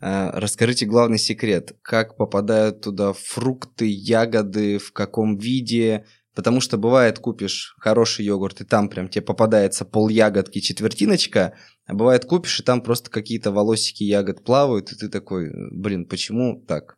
А, 0.00 0.32
расскажите 0.32 0.86
главный 0.86 1.18
секрет. 1.18 1.76
Как 1.82 2.16
попадают 2.16 2.80
туда 2.80 3.12
фрукты, 3.12 3.86
ягоды, 3.86 4.78
в 4.78 4.92
каком 4.92 5.38
виде? 5.38 6.04
Потому 6.34 6.60
что 6.60 6.78
бывает, 6.78 7.20
купишь 7.20 7.76
хороший 7.78 8.24
йогурт, 8.24 8.60
и 8.62 8.64
там 8.64 8.88
прям 8.88 9.06
тебе 9.06 9.22
попадается 9.22 9.84
пол 9.84 10.08
ягодки, 10.08 10.58
четвертиночка, 10.58 11.54
а 11.90 11.94
бывает, 11.94 12.24
купишь, 12.24 12.60
и 12.60 12.62
там 12.62 12.82
просто 12.82 13.10
какие-то 13.10 13.50
волосики 13.50 14.04
ягод 14.04 14.44
плавают, 14.44 14.92
и 14.92 14.96
ты 14.96 15.08
такой, 15.08 15.50
блин, 15.72 16.06
почему 16.06 16.64
так? 16.68 16.96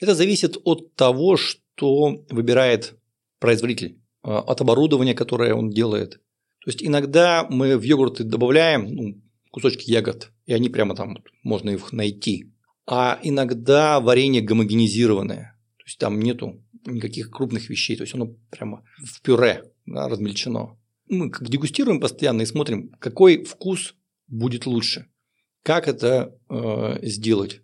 Это 0.00 0.14
зависит 0.14 0.58
от 0.64 0.94
того, 0.96 1.38
что 1.38 2.22
выбирает 2.28 2.94
производитель, 3.38 4.02
а, 4.22 4.40
от 4.40 4.60
оборудования, 4.60 5.14
которое 5.14 5.54
он 5.54 5.70
делает. 5.70 6.20
То 6.62 6.70
есть 6.70 6.82
иногда 6.82 7.46
мы 7.48 7.78
в 7.78 7.82
йогурты 7.84 8.22
добавляем 8.22 8.94
ну, 8.94 9.22
кусочки 9.50 9.90
ягод, 9.90 10.30
и 10.44 10.52
они 10.52 10.68
прямо 10.68 10.94
там 10.94 11.16
можно 11.42 11.70
их 11.70 11.92
найти. 11.92 12.52
А 12.86 13.18
иногда 13.22 13.98
варенье 13.98 14.42
гомогенизированное, 14.42 15.58
то 15.78 15.84
есть 15.86 15.98
там 15.98 16.20
нету 16.20 16.62
никаких 16.84 17.30
крупных 17.30 17.70
вещей, 17.70 17.96
то 17.96 18.02
есть 18.02 18.14
оно 18.14 18.36
прямо 18.50 18.84
в 18.98 19.22
пюре 19.22 19.72
да, 19.86 20.06
размельчено. 20.06 20.78
Мы 21.08 21.32
дегустируем 21.40 21.98
постоянно 21.98 22.42
и 22.42 22.46
смотрим, 22.46 22.90
какой 22.98 23.44
вкус 23.44 23.94
будет 24.26 24.66
лучше, 24.66 25.06
как 25.62 25.88
это 25.88 26.36
э, 26.48 26.98
сделать. 27.02 27.60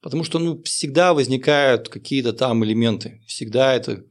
Потому 0.00 0.24
что 0.24 0.38
ну, 0.38 0.62
всегда 0.62 1.14
возникают 1.14 1.88
какие-то 1.88 2.32
там 2.32 2.64
элементы, 2.64 3.22
всегда 3.26 3.74
это, 3.74 4.04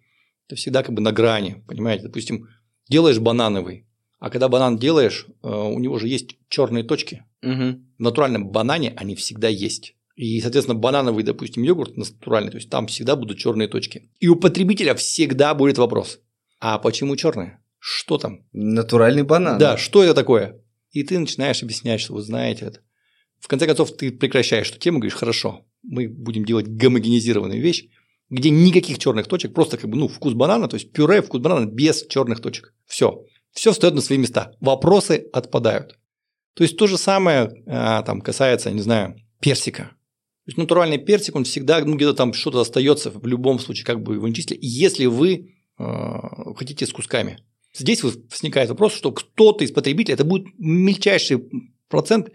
это 0.47 0.55
всегда 0.55 0.83
как 0.83 0.95
бы 0.95 1.01
на 1.01 1.11
грани, 1.11 1.63
понимаете, 1.67 2.03
допустим, 2.03 2.47
делаешь 2.89 3.19
банановый, 3.19 3.87
а 4.19 4.29
когда 4.29 4.47
банан 4.47 4.77
делаешь, 4.77 5.27
э, 5.43 5.47
у 5.47 5.77
него 5.79 5.99
же 5.99 6.07
есть 6.07 6.37
черные 6.47 6.85
точки. 6.85 7.25
Угу. 7.41 7.81
В 7.97 7.99
натуральном 7.99 8.49
банане 8.49 8.93
они 8.95 9.15
всегда 9.15 9.49
есть. 9.49 9.95
И, 10.15 10.39
соответственно, 10.39 10.79
банановый, 10.79 11.23
допустим, 11.23 11.63
йогурт 11.63 11.97
натуральный, 11.97 12.51
то 12.51 12.57
есть 12.57 12.69
там 12.69 12.87
всегда 12.87 13.15
будут 13.15 13.37
черные 13.37 13.67
точки. 13.67 14.11
И 14.19 14.27
у 14.27 14.35
потребителя 14.35 14.95
всегда 14.95 15.53
будет 15.53 15.77
вопрос: 15.77 16.19
а 16.59 16.79
почему 16.79 17.15
черные? 17.17 17.61
Что 17.79 18.17
там? 18.17 18.45
Натуральный 18.53 19.23
банан. 19.23 19.57
Да, 19.57 19.75
что 19.75 20.03
это 20.03 20.13
такое? 20.13 20.62
И 20.93 21.03
ты 21.03 21.19
начинаешь 21.19 21.61
объяснять, 21.61 21.99
что 21.99 22.13
вы 22.13 22.21
знаете 22.21 22.65
это. 22.65 22.79
В 23.39 23.47
конце 23.47 23.65
концов, 23.67 23.91
ты 23.97 24.11
прекращаешь 24.11 24.69
эту 24.69 24.79
тему, 24.79 24.99
говоришь, 24.99 25.17
хорошо, 25.17 25.65
мы 25.81 26.07
будем 26.07 26.45
делать 26.45 26.67
гомогенизированную 26.67 27.61
вещь, 27.61 27.87
где 28.29 28.49
никаких 28.49 28.99
черных 28.99 29.27
точек, 29.27 29.53
просто 29.53 29.77
как 29.77 29.89
бы, 29.89 29.97
ну, 29.97 30.07
вкус 30.07 30.33
банана, 30.33 30.69
то 30.69 30.75
есть 30.75 30.93
пюре, 30.93 31.21
вкус 31.21 31.41
банана 31.41 31.65
без 31.65 32.05
черных 32.07 32.39
точек. 32.39 32.73
Все. 32.85 33.25
Все 33.51 33.71
встает 33.71 33.95
на 33.95 34.01
свои 34.01 34.17
места. 34.17 34.55
Вопросы 34.61 35.27
отпадают. 35.33 35.99
То 36.53 36.63
есть 36.63 36.77
то 36.77 36.87
же 36.87 36.97
самое 36.97 37.51
а, 37.67 38.03
там 38.03 38.21
касается, 38.21 38.71
не 38.71 38.81
знаю, 38.81 39.15
персика. 39.39 39.83
То 40.45 40.49
есть 40.49 40.57
натуральный 40.57 40.97
персик, 40.97 41.35
он 41.35 41.43
всегда 41.43 41.83
ну, 41.83 41.95
где-то 41.95 42.13
там 42.13 42.33
что-то 42.33 42.61
остается 42.61 43.11
в 43.11 43.25
любом 43.25 43.59
случае, 43.59 43.85
как 43.85 44.01
бы 44.01 44.15
его 44.15 44.27
не 44.27 44.33
числили, 44.33 44.59
если 44.61 45.05
вы 45.05 45.53
э, 45.79 45.83
хотите 46.55 46.85
с 46.85 46.91
кусками. 46.91 47.39
Здесь 47.75 48.03
возникает 48.03 48.69
вопрос, 48.69 48.93
что 48.93 49.11
кто-то 49.11 49.63
из 49.63 49.71
потребителей, 49.71 50.13
это 50.13 50.23
будет 50.23 50.47
мельчайший 50.57 51.49
процент, 51.89 52.29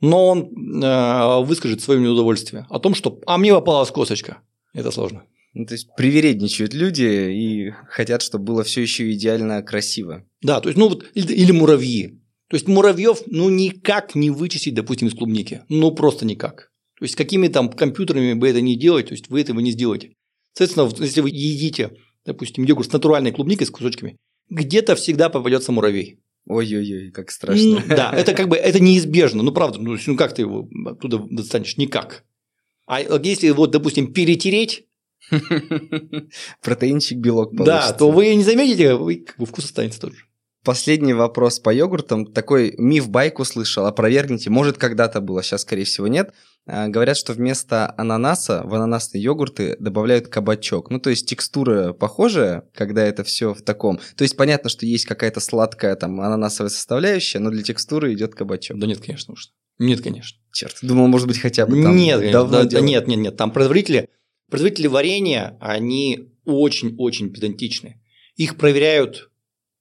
но 0.00 0.28
он 0.28 0.82
э, 0.82 1.44
выскажет 1.44 1.80
свое 1.80 2.00
неудовольствие 2.00 2.66
о 2.70 2.78
том, 2.78 2.94
что 2.94 3.20
«а 3.26 3.38
мне 3.38 3.52
попалась 3.52 3.90
косточка». 3.90 4.42
Это 4.72 4.90
сложно. 4.90 5.24
Ну, 5.54 5.66
то 5.66 5.74
есть 5.74 5.88
привередничают 5.96 6.74
люди 6.74 7.02
и 7.02 7.70
хотят, 7.88 8.22
чтобы 8.22 8.44
было 8.44 8.62
все 8.62 8.82
еще 8.82 9.10
идеально 9.12 9.62
красиво. 9.62 10.24
Да, 10.40 10.60
то 10.60 10.68
есть, 10.68 10.78
ну 10.78 10.88
вот, 10.88 11.04
или, 11.14 11.32
или 11.32 11.50
муравьи. 11.50 12.20
То 12.48 12.54
есть 12.54 12.68
муравьев 12.68 13.22
ну 13.26 13.48
никак 13.50 14.14
не 14.14 14.30
вычистить, 14.30 14.74
допустим, 14.74 15.08
из 15.08 15.14
клубники. 15.14 15.62
Ну 15.68 15.90
просто 15.92 16.24
никак. 16.24 16.70
То 16.98 17.04
есть 17.04 17.16
какими 17.16 17.48
там 17.48 17.70
компьютерами 17.70 18.34
бы 18.34 18.48
это 18.48 18.60
не 18.60 18.76
делать, 18.76 19.08
то 19.08 19.12
есть 19.12 19.28
вы 19.28 19.40
этого 19.40 19.60
не 19.60 19.72
сделаете. 19.72 20.14
Соответственно, 20.52 21.04
если 21.04 21.20
вы 21.20 21.30
едите, 21.30 21.92
допустим, 22.24 22.64
йогурт 22.64 22.88
с 22.88 22.92
натуральной 22.92 23.32
клубникой 23.32 23.66
с 23.66 23.70
кусочками, 23.70 24.16
где-то 24.50 24.96
всегда 24.96 25.28
попадется 25.28 25.72
муравей. 25.72 26.20
Ой-ой-ой, 26.46 27.10
как 27.10 27.30
страшно. 27.30 27.80
Ну, 27.80 27.82
да, 27.88 28.12
это 28.12 28.32
как 28.32 28.48
бы 28.48 28.56
это 28.56 28.80
неизбежно. 28.80 29.42
Ну 29.42 29.52
правда, 29.52 29.78
ну, 29.78 29.96
ну 30.06 30.16
как 30.16 30.34
ты 30.34 30.42
его 30.42 30.68
оттуда 30.86 31.18
достанешь? 31.30 31.76
Никак. 31.76 32.24
А 32.86 33.00
если 33.00 33.50
вот, 33.50 33.70
допустим, 33.70 34.14
перетереть, 34.14 34.86
протеинчик, 36.62 37.18
белок 37.18 37.50
получится. 37.50 37.90
Да, 37.90 37.92
то 37.92 38.10
вы 38.10 38.34
не 38.34 38.44
заметите, 38.44 38.96
вкус 39.44 39.66
останется 39.66 40.00
тот 40.00 40.14
же. 40.14 40.24
Последний 40.68 41.14
вопрос 41.14 41.60
по 41.60 41.72
йогуртам. 41.72 42.26
Такой 42.26 42.74
миф-байк 42.76 43.38
услышал, 43.38 43.86
опровергните. 43.86 44.50
Может, 44.50 44.76
когда-то 44.76 45.22
было, 45.22 45.42
сейчас, 45.42 45.62
скорее 45.62 45.84
всего, 45.84 46.08
нет. 46.08 46.34
А, 46.66 46.88
говорят, 46.88 47.16
что 47.16 47.32
вместо 47.32 47.94
ананаса 47.96 48.60
в 48.66 48.74
ананасные 48.74 49.22
йогурты 49.22 49.76
добавляют 49.80 50.28
кабачок. 50.28 50.90
Ну, 50.90 51.00
то 51.00 51.08
есть 51.08 51.26
текстура 51.26 51.94
похожая, 51.94 52.68
когда 52.74 53.02
это 53.02 53.24
все 53.24 53.54
в 53.54 53.62
таком. 53.62 53.98
То 54.14 54.24
есть 54.24 54.36
понятно, 54.36 54.68
что 54.68 54.84
есть 54.84 55.06
какая-то 55.06 55.40
сладкая 55.40 55.96
там 55.96 56.20
ананасовая 56.20 56.68
составляющая, 56.68 57.38
но 57.38 57.48
для 57.48 57.62
текстуры 57.62 58.12
идет 58.12 58.34
кабачок. 58.34 58.78
Да 58.78 58.86
нет, 58.86 59.00
конечно, 59.00 59.32
уж. 59.32 59.48
Нет, 59.78 60.02
конечно. 60.02 60.38
Черт, 60.52 60.76
думал, 60.82 61.06
может 61.06 61.28
быть, 61.28 61.38
хотя 61.38 61.64
бы 61.64 61.82
там 61.82 61.96
Нет, 61.96 62.18
конечно, 62.18 62.44
да, 62.44 62.64
да, 62.64 62.80
нет, 62.82 63.08
нет, 63.08 63.18
нет. 63.18 63.36
Там 63.38 63.52
производители, 63.52 64.10
производители 64.50 64.88
варенья, 64.88 65.56
они 65.62 66.34
очень-очень 66.44 67.32
педантичны. 67.32 68.02
Их 68.36 68.58
проверяют 68.58 69.30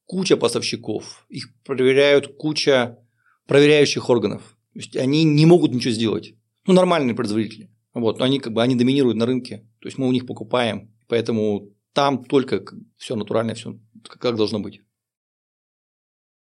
куча 0.08 0.38
поставщиков, 0.38 1.26
их 1.30 1.54
проверяют 1.64 2.36
куча 2.38 2.98
проверяющих 3.46 4.10
органов. 4.10 4.58
То 4.74 4.80
есть 4.80 4.96
они 4.96 5.24
не 5.24 5.46
могут 5.46 5.72
ничего 5.72 5.94
сделать. 5.94 6.34
Ну, 6.66 6.74
нормальные 6.74 7.16
производители. 7.16 7.70
Вот, 7.94 8.20
но 8.20 8.26
они 8.26 8.40
как 8.40 8.54
бы 8.54 8.62
они 8.62 8.76
доминируют 8.76 9.18
на 9.18 9.26
рынке. 9.26 9.68
То 9.80 9.88
есть 9.88 9.98
мы 9.98 10.08
у 10.08 10.12
них 10.12 10.26
покупаем, 10.26 10.94
поэтому 11.08 11.72
там 11.94 12.24
только 12.24 12.64
все 12.98 13.16
натуральное, 13.16 13.56
все 13.56 13.80
как 14.20 14.36
должно 14.36 14.60
быть. 14.60 14.82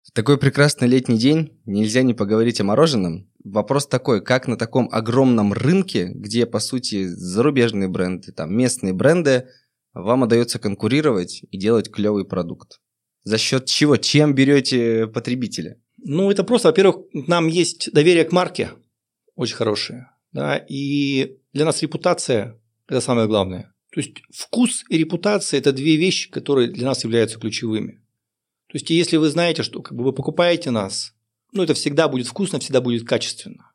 В 0.03 0.11
такой 0.11 0.37
прекрасный 0.37 0.87
летний 0.87 1.17
день 1.17 1.59
нельзя 1.65 2.01
не 2.01 2.13
поговорить 2.13 2.59
о 2.61 2.63
мороженом. 2.63 3.29
Вопрос 3.43 3.87
такой, 3.87 4.23
как 4.23 4.47
на 4.47 4.57
таком 4.57 4.89
огромном 4.91 5.53
рынке, 5.53 6.09
где, 6.13 6.45
по 6.45 6.59
сути, 6.59 7.05
зарубежные 7.05 7.89
бренды, 7.89 8.31
там, 8.31 8.55
местные 8.55 8.93
бренды, 8.93 9.47
вам 9.93 10.23
удается 10.23 10.59
конкурировать 10.59 11.43
и 11.49 11.57
делать 11.57 11.91
клевый 11.91 12.25
продукт? 12.25 12.79
За 13.23 13.37
счет 13.37 13.65
чего? 13.65 13.97
Чем 13.97 14.33
берете 14.33 15.07
потребителя? 15.07 15.77
Ну, 15.97 16.31
это 16.31 16.43
просто, 16.43 16.69
во-первых, 16.69 17.05
нам 17.13 17.47
есть 17.47 17.91
доверие 17.91 18.23
к 18.23 18.31
марке 18.31 18.71
очень 19.39 19.55
хорошее. 19.55 20.11
Да, 20.33 20.57
и 20.57 21.37
для 21.53 21.63
нас 21.63 21.81
репутация– 21.81 22.59
это 22.89 22.99
самое 22.99 23.27
главное. 23.27 23.73
То 23.91 24.01
есть 24.01 24.17
вкус 24.31 24.83
и 24.89 24.97
репутация– 24.97 25.57
это 25.59 25.71
две 25.71 25.95
вещи, 25.95 26.29
которые 26.29 26.67
для 26.67 26.85
нас 26.85 27.05
являются 27.05 27.39
ключевыми. 27.39 28.01
То 28.67 28.75
есть 28.75 28.89
если 28.89 29.15
вы 29.15 29.29
знаете, 29.29 29.63
что 29.63 29.81
как 29.81 29.97
бы 29.97 30.03
вы 30.03 30.11
покупаете 30.11 30.71
нас, 30.71 31.13
ну, 31.53 31.63
это 31.63 31.73
всегда 31.73 32.09
будет 32.09 32.27
вкусно, 32.27 32.59
всегда 32.59 32.81
будет 32.81 33.07
качественно. 33.07 33.71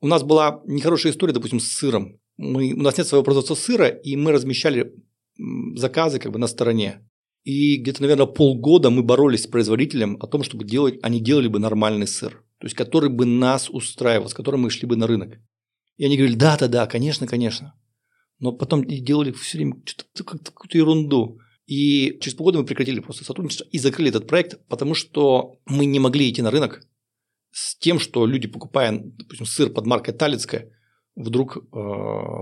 У 0.00 0.08
нас 0.08 0.22
была 0.22 0.62
нехорошая 0.64 1.12
история, 1.12 1.34
допустим, 1.34 1.60
с 1.60 1.68
сыром. 1.68 2.18
Мы, 2.38 2.72
у 2.72 2.80
нас 2.80 2.96
нет 2.96 3.06
своего 3.06 3.22
производства 3.22 3.54
сыра, 3.54 3.88
и 3.88 4.16
мы 4.16 4.32
размещали 4.32 4.94
заказы 5.76 6.18
как 6.18 6.32
бы 6.32 6.38
на 6.38 6.46
стороне. 6.46 7.06
И 7.44 7.76
где-то, 7.76 8.00
наверное, 8.02 8.26
полгода 8.26 8.90
мы 8.90 9.02
боролись 9.02 9.44
с 9.44 9.46
производителем 9.46 10.16
о 10.20 10.26
том, 10.26 10.42
чтобы 10.42 10.64
делать, 10.64 10.98
они 11.02 11.20
делали 11.20 11.48
бы 11.48 11.58
нормальный 11.58 12.06
сыр. 12.06 12.42
То 12.58 12.66
есть, 12.66 12.74
который 12.74 13.10
бы 13.10 13.26
нас 13.26 13.68
устраивал, 13.68 14.28
с 14.28 14.34
которым 14.34 14.62
мы 14.62 14.70
шли 14.70 14.88
бы 14.88 14.96
на 14.96 15.06
рынок. 15.06 15.38
И 15.98 16.04
они 16.04 16.16
говорили, 16.16 16.36
да, 16.36 16.56
да, 16.56 16.68
да, 16.68 16.86
конечно, 16.86 17.26
конечно. 17.26 17.74
Но 18.38 18.52
потом 18.52 18.84
делали 18.84 19.30
все 19.32 19.58
время 19.58 19.76
какую-то 20.16 20.78
ерунду. 20.78 21.38
И 21.66 22.18
через 22.20 22.34
полгода 22.34 22.58
мы 22.58 22.64
прекратили 22.64 23.00
просто 23.00 23.24
сотрудничество 23.24 23.66
и 23.70 23.78
закрыли 23.78 24.08
этот 24.08 24.26
проект, 24.26 24.66
потому 24.66 24.94
что 24.94 25.60
мы 25.66 25.84
не 25.86 25.98
могли 25.98 26.30
идти 26.30 26.42
на 26.42 26.50
рынок 26.50 26.86
с 27.52 27.76
тем, 27.76 27.98
что 27.98 28.26
люди, 28.26 28.48
покупая, 28.48 29.00
допустим, 29.00 29.46
сыр 29.46 29.70
под 29.70 29.86
маркой 29.86 30.12
Талицкая, 30.12 30.72
вдруг 31.14 31.56
э, 31.56 31.62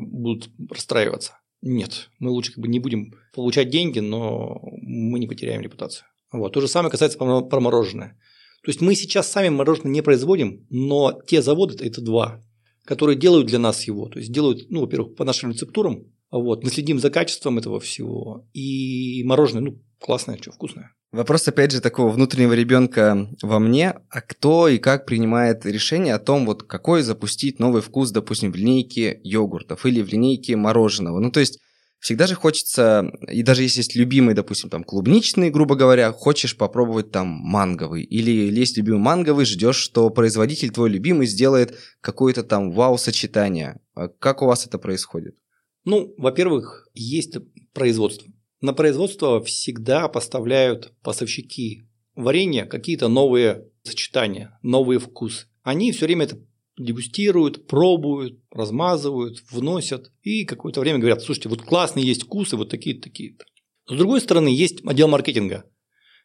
будут 0.01 0.51
расстраиваться. 0.71 1.39
Нет, 1.63 2.11
мы 2.19 2.31
лучше 2.31 2.53
как 2.53 2.63
бы 2.63 2.69
не 2.69 2.81
будем 2.81 3.15
получать 3.33 3.71
деньги, 3.71 4.01
но 4.01 4.61
мы 4.83 5.19
не 5.21 5.29
потеряем 5.29 5.63
репутацию. 5.63 6.07
Вот. 6.33 6.53
То 6.53 6.61
же 6.61 6.69
самое 6.69 6.91
касается 6.91 7.19
про 7.19 7.61
мороженое. 7.61 8.19
То 8.65 8.71
есть 8.71 8.81
мы 8.81 8.95
сейчас 8.95 9.31
сами 9.31 9.49
мороженое 9.49 9.93
не 9.93 10.03
производим, 10.03 10.67
но 10.71 11.21
те 11.27 11.41
заводы, 11.41 11.85
это 11.85 12.01
два, 12.01 12.43
которые 12.85 13.17
делают 13.17 13.47
для 13.47 13.59
нас 13.59 13.85
его. 13.85 14.09
То 14.09 14.19
есть 14.19 14.33
делают, 14.33 14.71
ну, 14.71 14.81
во-первых, 14.81 15.17
по 15.17 15.25
нашим 15.25 15.51
рецептурам, 15.51 16.13
вот, 16.31 16.65
мы 16.65 16.71
следим 16.71 16.99
за 16.99 17.11
качеством 17.11 17.59
этого 17.59 17.79
всего. 17.79 18.47
И 18.55 19.23
мороженое, 19.25 19.63
ну, 19.63 19.83
классное, 20.01 20.39
что, 20.39 20.53
вкусное. 20.53 20.93
Вопрос, 21.13 21.47
опять 21.47 21.73
же, 21.73 21.83
такого 21.83 22.11
внутреннего 22.11 22.55
ребенка 22.55 23.29
во 23.43 23.59
мне. 23.59 23.95
А 24.09 24.23
кто 24.23 24.67
и 24.67 24.79
как 24.79 25.05
принимает 25.05 25.67
решение 25.67 26.15
о 26.15 26.19
том, 26.19 26.47
вот 26.47 26.63
какой 26.63 27.03
запустить 27.03 27.59
новый 27.59 27.83
вкус, 27.83 28.11
допустим, 28.11 28.51
в 28.51 28.57
линейке 28.57 29.21
йогуртов 29.23 29.85
или 29.85 30.01
в 30.01 30.09
линейке 30.09 30.57
мороженого? 30.57 31.21
Ну, 31.21 31.31
то 31.31 31.41
есть 31.41 31.59
Всегда 32.03 32.27
же 32.27 32.35
хочется, 32.35 33.13
и 33.31 33.45
даже 33.45 33.63
если 33.63 33.79
есть 33.79 33.95
любимый, 33.95 34.35
допустим, 34.35 34.69
там 34.69 34.83
клубничный, 34.83 35.51
грубо 35.51 35.77
говоря, 35.77 36.11
хочешь 36.11 36.57
попробовать 36.57 37.13
там 37.13 37.29
манговый. 37.29 38.03
Или 38.03 38.33
есть 38.33 38.77
любимый 38.77 38.99
манговый, 38.99 39.47
ждешь, 39.47 39.77
что 39.77 40.11
производитель 40.11 40.73
твой 40.73 40.91
любимый 40.91 41.29
сделает 41.29 41.79
какое-то 42.01 42.43
там 42.43 42.73
вау-сочетание. 42.73 43.79
А 43.95 44.09
как 44.09 44.43
у 44.43 44.47
вас 44.47 44.67
это 44.67 44.79
происходит? 44.79 45.37
Ну, 45.85 46.13
во-первых, 46.19 46.89
есть 46.93 47.37
производство. 47.73 48.27
На 48.63 48.73
производство 48.73 49.43
всегда 49.43 50.07
поставляют 50.07 50.93
поставщики 51.03 51.83
варенья 52.15 52.65
какие-то 52.65 53.09
новые 53.09 53.69
сочетания, 53.83 54.57
новые 54.63 55.01
вкусы. 55.01 55.49
Они 55.65 55.91
все 55.91 56.07
время 56.07 56.27
это 56.27 56.39
дегустируют, 56.79 57.67
пробуют, 57.67 58.39
размазывают, 58.53 59.43
вносят 59.51 60.13
и 60.23 60.45
какое-то 60.45 60.79
время 60.79 61.01
говорят, 61.01 61.23
слушайте, 61.23 61.49
вот 61.49 61.63
классные 61.63 62.07
есть 62.07 62.23
вкусы, 62.23 62.57
вот 62.57 62.71
такие-то, 62.71 63.03
такие-то. 63.03 63.45
С 63.89 63.99
другой 63.99 64.21
стороны, 64.21 64.47
есть 64.47 64.87
отдел 64.87 65.09
маркетинга, 65.09 65.65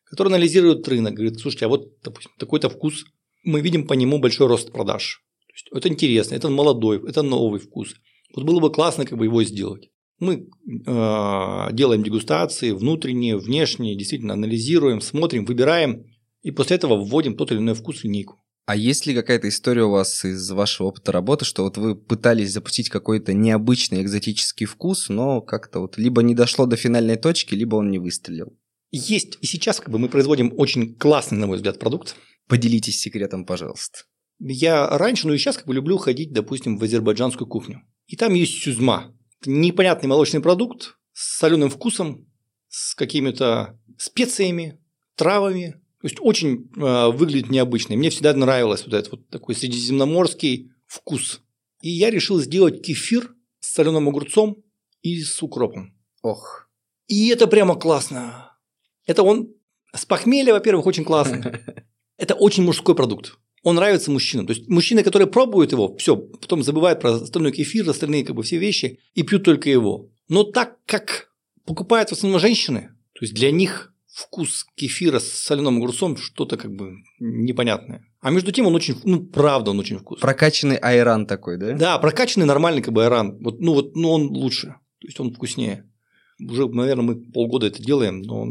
который 0.03 0.27
анализирует 0.27 0.87
рынок, 0.87 1.15
говорит, 1.15 1.39
слушайте, 1.39 1.65
а 1.65 1.69
вот, 1.69 1.99
допустим, 2.03 2.31
такой-то 2.37 2.69
вкус, 2.69 3.05
мы 3.43 3.61
видим 3.61 3.87
по 3.87 3.93
нему 3.93 4.19
большой 4.19 4.45
рост 4.45 4.71
продаж. 4.71 5.23
То 5.47 5.53
есть, 5.53 5.67
это 5.71 5.89
интересно, 5.89 6.35
это 6.35 6.49
молодой, 6.49 7.01
это 7.09 7.23
новый 7.23 7.59
вкус. 7.59 7.95
Вот 8.35 8.45
было 8.45 8.59
бы 8.59 8.71
классно 8.71 9.05
как 9.05 9.17
бы 9.17 9.25
его 9.25 9.43
сделать. 9.43 9.89
Мы 10.19 10.35
э, 10.35 11.73
делаем 11.73 12.03
дегустации 12.03 12.71
внутренние, 12.71 13.37
внешние, 13.37 13.95
действительно 13.95 14.33
анализируем, 14.33 15.01
смотрим, 15.01 15.45
выбираем, 15.45 16.05
и 16.41 16.51
после 16.51 16.77
этого 16.77 16.95
вводим 16.95 17.35
тот 17.35 17.51
или 17.51 17.59
иной 17.59 17.75
вкус 17.75 17.99
в 17.99 18.03
линейку. 18.03 18.41
А 18.65 18.75
есть 18.75 19.05
ли 19.05 19.15
какая-то 19.15 19.47
история 19.47 19.83
у 19.83 19.91
вас 19.91 20.25
из 20.25 20.51
вашего 20.51 20.87
опыта 20.87 21.13
работы, 21.13 21.45
что 21.45 21.63
вот 21.63 21.77
вы 21.77 21.95
пытались 21.95 22.51
запустить 22.51 22.89
какой-то 22.89 23.33
необычный 23.33 24.01
экзотический 24.01 24.65
вкус, 24.65 25.07
но 25.07 25.39
как-то 25.39 25.79
вот 25.79 25.97
либо 25.97 26.21
не 26.21 26.35
дошло 26.35 26.65
до 26.65 26.75
финальной 26.75 27.15
точки, 27.15 27.55
либо 27.55 27.77
он 27.77 27.91
не 27.91 27.97
выстрелил? 27.97 28.57
Есть. 28.91 29.37
И 29.39 29.45
сейчас 29.45 29.79
как 29.79 29.89
бы 29.89 29.99
мы 29.99 30.09
производим 30.09 30.53
очень 30.57 30.95
классный, 30.95 31.37
на 31.37 31.47
мой 31.47 31.57
взгляд, 31.57 31.79
продукт. 31.79 32.15
Поделитесь 32.49 32.99
секретом, 32.99 33.45
пожалуйста. 33.45 33.99
Я 34.39 34.89
раньше, 34.97 35.27
ну 35.27 35.33
и 35.33 35.37
сейчас 35.37 35.57
как 35.57 35.67
бы 35.67 35.73
люблю 35.73 35.97
ходить, 35.97 36.33
допустим, 36.33 36.77
в 36.77 36.83
азербайджанскую 36.83 37.47
кухню. 37.47 37.83
И 38.07 38.17
там 38.17 38.33
есть 38.33 38.61
сюзма. 38.61 39.16
Непонятный 39.45 40.09
молочный 40.09 40.41
продукт 40.41 40.97
с 41.13 41.37
соленым 41.37 41.69
вкусом, 41.69 42.27
с 42.67 42.95
какими-то 42.95 43.79
специями, 43.97 44.79
травами, 45.15 45.81
то 46.01 46.07
есть 46.07 46.17
очень 46.19 46.69
э, 46.77 47.11
выглядит 47.11 47.49
необычно. 47.49 47.95
Мне 47.95 48.09
всегда 48.11 48.33
нравилось 48.33 48.85
вот 48.85 48.93
этот 48.93 49.11
вот 49.11 49.29
такой 49.29 49.55
средиземноморский 49.55 50.71
вкус. 50.85 51.41
И 51.81 51.89
я 51.89 52.11
решил 52.11 52.39
сделать 52.39 52.83
кефир 52.83 53.35
с 53.59 53.73
соленым 53.73 54.07
огурцом 54.07 54.63
и 55.01 55.21
с 55.21 55.41
укропом. 55.41 55.97
Ох. 56.21 56.69
И 57.07 57.29
это 57.29 57.47
прямо 57.47 57.75
классно. 57.75 58.57
Это 59.05 59.23
он 59.23 59.53
с 59.93 60.05
похмелья, 60.05 60.53
во-первых, 60.53 60.85
очень 60.85 61.03
классный. 61.03 61.41
Это 62.17 62.33
очень 62.33 62.63
мужской 62.63 62.95
продукт. 62.95 63.37
Он 63.67 63.75
нравится 63.75 64.11
мужчинам. 64.11 64.47
То 64.47 64.53
есть 64.53 64.69
мужчины, 64.69 65.03
которые 65.03 65.27
пробуют 65.27 65.73
его, 65.73 65.93
все, 65.97 66.15
потом 66.15 66.63
забывают 66.63 67.01
про 67.01 67.15
остальной 67.15 67.51
кефир, 67.51 67.89
остальные 67.89 68.23
как 68.23 68.33
бы 68.33 68.43
все 68.43 68.57
вещи 68.57 68.99
и 69.13 69.23
пьют 69.23 69.43
только 69.43 69.69
его. 69.69 70.09
Но 70.29 70.43
так 70.43 70.77
как 70.85 71.33
покупают 71.65 72.07
в 72.07 72.13
основном 72.13 72.39
женщины, 72.39 72.91
то 73.11 73.25
есть 73.25 73.33
для 73.33 73.51
них 73.51 73.93
вкус 74.07 74.65
кефира 74.75 75.19
с 75.19 75.27
соленым 75.27 75.79
огурцом 75.79 76.15
что-то 76.15 76.55
как 76.55 76.71
бы 76.73 76.93
непонятное. 77.19 78.05
А 78.21 78.31
между 78.31 78.53
тем 78.53 78.67
он 78.67 78.75
очень, 78.75 78.95
ну 79.03 79.25
правда 79.25 79.71
он 79.71 79.79
очень 79.79 79.99
вкусный. 79.99 80.21
Прокачанный 80.21 80.77
айран 80.77 81.25
такой, 81.25 81.57
да? 81.57 81.73
Да, 81.73 81.99
прокачанный 81.99 82.45
нормальный 82.45 82.81
как 82.81 82.93
бы 82.93 83.03
айран. 83.03 83.37
Вот, 83.43 83.59
ну 83.59 83.73
вот, 83.73 83.97
ну 83.97 84.11
он 84.11 84.29
лучше, 84.29 84.75
то 85.01 85.07
есть 85.07 85.19
он 85.19 85.33
вкуснее. 85.33 85.91
Уже, 86.39 86.69
наверное, 86.69 87.03
мы 87.03 87.15
полгода 87.17 87.67
это 87.67 87.83
делаем, 87.83 88.21
но 88.21 88.47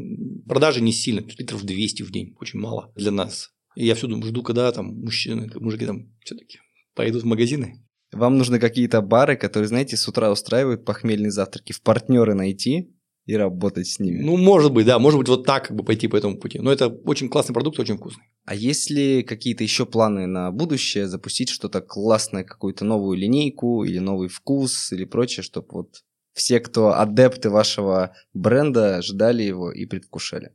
продажи 0.46 0.83
не 0.83 0.92
сильно, 0.92 1.20
литров 1.38 1.64
200 1.64 2.02
в 2.02 2.12
день, 2.12 2.37
очень 2.38 2.59
мало 2.59 2.92
для 2.96 3.12
нас. 3.12 3.56
И 3.77 3.87
я 3.87 3.95
всюду 3.95 4.21
жду, 4.23 4.43
когда 4.43 4.73
там 4.73 4.87
мужчины, 4.87 5.49
мужики 5.55 5.87
там 5.87 6.12
все-таки 6.25 6.59
пойдут 6.95 7.23
в 7.23 7.27
магазины. 7.27 7.87
Вам 8.12 8.39
нужны 8.39 8.59
какие-то 8.59 9.03
бары, 9.03 9.37
которые, 9.37 9.69
знаете, 9.69 9.97
с 9.97 10.09
утра 10.09 10.33
устраивают 10.33 10.85
похмельные 10.85 11.31
завтраки, 11.31 11.73
в 11.73 11.83
партнеры 11.83 12.35
найти, 12.35 12.93
и 13.27 13.35
работать 13.37 13.89
с 13.89 13.99
ними. 13.99 14.23
Ну, 14.23 14.37
может 14.37 14.73
быть, 14.73 14.87
да, 14.87 14.99
может 14.99 15.19
быть, 15.19 15.29
вот 15.29 15.45
так 15.45 15.67
как 15.67 15.77
бы 15.77 15.85
пойти 15.85 16.07
по 16.07 16.17
этому 16.17 16.39
пути. 16.39 16.61
Но 16.61 16.73
это 16.73 16.87
очень 16.87 17.29
классный 17.29 17.55
продукт, 17.55 17.79
очень 17.79 17.97
вкусный. 17.97 18.23
А 18.45 18.55
есть 18.55 18.89
ли 18.89 19.25
какие-то 19.25 19.65
еще 19.65 19.85
планы 19.85 20.27
на 20.27 20.53
будущее, 20.53 21.09
запустить 21.09 21.51
что-то 21.51 21.81
классное, 21.81 22.45
какую-то 22.45 22.85
новую 22.85 23.19
линейку 23.19 23.83
или 23.85 23.99
новый 23.99 24.29
вкус 24.29 24.93
или 24.93 25.05
прочее, 25.05 25.43
чтобы 25.43 25.67
вот 25.73 26.05
все, 26.35 26.61
кто 26.61 26.95
адепты 26.95 27.51
вашего 27.51 28.15
бренда, 28.33 29.03
ждали 29.03 29.43
его 29.43 29.73
и 29.73 29.87
предвкушали? 29.87 30.55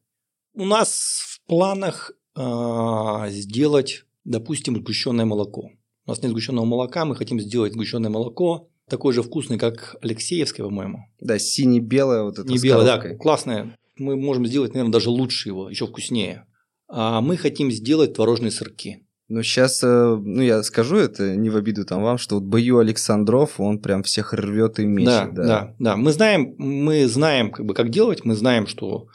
У 0.53 0.65
нас 0.65 1.23
в 1.25 1.45
планах 1.47 2.11
сделать, 2.35 4.05
допустим, 4.23 4.75
сгущенное 4.77 5.25
молоко. 5.25 5.69
У 6.05 6.09
нас 6.09 6.21
нет 6.21 6.31
сгущенного 6.31 6.65
молока, 6.65 7.05
мы 7.05 7.15
хотим 7.15 7.39
сделать 7.39 7.73
сгущенное 7.73 8.09
молоко 8.09 8.69
такой 8.91 9.13
же 9.13 9.23
вкусный, 9.23 9.57
как 9.57 9.95
Алексеевское, 10.01 10.65
по-моему. 10.65 11.05
Да, 11.19 11.39
сине-белое 11.39 12.23
вот 12.23 12.37
это 12.37 12.47
Не 12.47 12.57
белое, 12.57 12.85
да, 12.85 13.15
классное. 13.15 13.77
Мы 13.97 14.17
можем 14.17 14.45
сделать, 14.45 14.73
наверное, 14.73 14.91
даже 14.91 15.09
лучше 15.09 15.49
его, 15.49 15.69
еще 15.69 15.87
вкуснее. 15.87 16.45
А 16.89 17.21
мы 17.21 17.37
хотим 17.37 17.71
сделать 17.71 18.13
творожные 18.13 18.51
сырки. 18.51 19.07
Ну, 19.29 19.43
сейчас, 19.43 19.81
э, 19.81 19.87
ну, 20.21 20.41
я 20.41 20.61
скажу 20.61 20.97
это 20.97 21.37
не 21.37 21.49
в 21.49 21.55
обиду 21.55 21.85
там 21.85 22.03
вам, 22.03 22.17
что 22.17 22.35
вот 22.35 22.43
Бою 22.43 22.79
Александров, 22.79 23.61
он 23.61 23.79
прям 23.79 24.03
всех 24.03 24.33
рвет 24.33 24.77
и 24.79 24.85
мечет. 24.85 25.33
Да, 25.33 25.43
да, 25.43 25.43
да, 25.43 25.75
да. 25.79 25.95
Мы 25.95 26.11
знаем, 26.11 26.53
мы 26.57 27.07
знаем, 27.07 27.49
как 27.51 27.65
бы, 27.65 27.73
как 27.73 27.91
делать, 27.91 28.25
мы 28.25 28.35
знаем, 28.35 28.67
что, 28.67 29.07
а, 29.07 29.11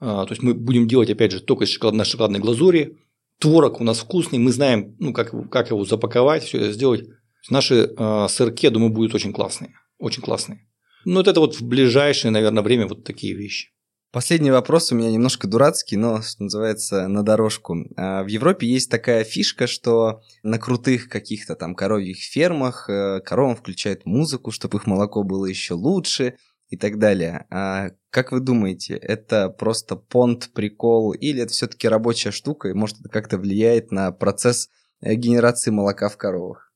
то 0.00 0.28
есть 0.30 0.42
мы 0.42 0.54
будем 0.54 0.86
делать, 0.86 1.10
опять 1.10 1.32
же, 1.32 1.40
только 1.40 1.64
из 1.64 1.70
шоколадной, 1.70 2.04
шоколадной 2.04 2.40
глазури. 2.40 2.98
Творог 3.38 3.80
у 3.80 3.84
нас 3.84 3.98
вкусный, 3.98 4.38
мы 4.38 4.52
знаем, 4.52 4.96
ну, 4.98 5.12
как, 5.12 5.32
как 5.50 5.70
его 5.70 5.84
запаковать, 5.84 6.44
все 6.44 6.58
это 6.58 6.72
сделать. 6.72 7.04
Наши 7.50 7.90
э, 7.96 8.26
сырки, 8.28 8.66
я 8.66 8.70
думаю, 8.70 8.92
будут 8.92 9.14
очень 9.14 9.32
классные. 9.32 9.74
Очень 9.98 10.22
классные. 10.22 10.66
Ну, 11.04 11.16
вот 11.16 11.28
это 11.28 11.40
вот 11.40 11.54
в 11.54 11.62
ближайшее, 11.62 12.30
наверное, 12.30 12.62
время 12.62 12.86
вот 12.86 13.04
такие 13.04 13.34
вещи. 13.34 13.68
Последний 14.10 14.50
вопрос 14.50 14.90
у 14.90 14.94
меня 14.94 15.10
немножко 15.10 15.46
дурацкий, 15.46 15.96
но, 15.96 16.22
что 16.22 16.44
называется, 16.44 17.08
на 17.08 17.22
дорожку. 17.22 17.76
А, 17.96 18.22
в 18.22 18.26
Европе 18.28 18.66
есть 18.66 18.90
такая 18.90 19.22
фишка, 19.22 19.66
что 19.66 20.22
на 20.42 20.58
крутых 20.58 21.08
каких-то 21.08 21.54
там 21.54 21.74
коровьих 21.74 22.16
фермах 22.18 22.88
э, 22.88 23.20
коровам 23.20 23.54
включают 23.54 24.06
музыку, 24.06 24.50
чтобы 24.50 24.78
их 24.78 24.86
молоко 24.86 25.22
было 25.24 25.44
еще 25.44 25.74
лучше 25.74 26.36
и 26.68 26.76
так 26.76 26.98
далее. 26.98 27.46
А 27.50 27.90
как 28.10 28.32
вы 28.32 28.40
думаете, 28.40 28.94
это 28.94 29.48
просто 29.48 29.96
понт, 29.96 30.50
прикол, 30.52 31.12
или 31.12 31.42
это 31.42 31.52
все-таки 31.52 31.88
рабочая 31.88 32.30
штука, 32.30 32.68
и 32.68 32.74
может 32.74 33.00
это 33.00 33.08
как-то 33.08 33.38
влияет 33.38 33.90
на 33.90 34.12
процесс 34.12 34.68
э, 35.00 35.14
генерации 35.14 35.70
молока 35.70 36.08
в 36.08 36.16
коровах? 36.16 36.72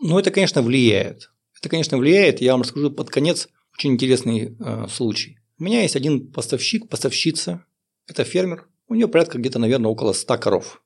Ну, 0.00 0.18
это, 0.18 0.30
конечно, 0.30 0.62
влияет. 0.62 1.30
Это, 1.58 1.68
конечно, 1.68 1.98
влияет. 1.98 2.40
Я 2.40 2.52
вам 2.52 2.62
расскажу 2.62 2.90
под 2.90 3.10
конец 3.10 3.48
очень 3.76 3.92
интересный 3.92 4.56
э, 4.58 4.86
случай. 4.88 5.38
У 5.58 5.64
меня 5.64 5.82
есть 5.82 5.96
один 5.96 6.30
поставщик, 6.32 6.88
поставщица. 6.88 7.64
Это 8.06 8.24
фермер. 8.24 8.68
У 8.88 8.94
нее 8.94 9.08
порядка 9.08 9.38
где-то, 9.38 9.58
наверное, 9.58 9.90
около 9.90 10.12
100 10.12 10.38
коров. 10.38 10.82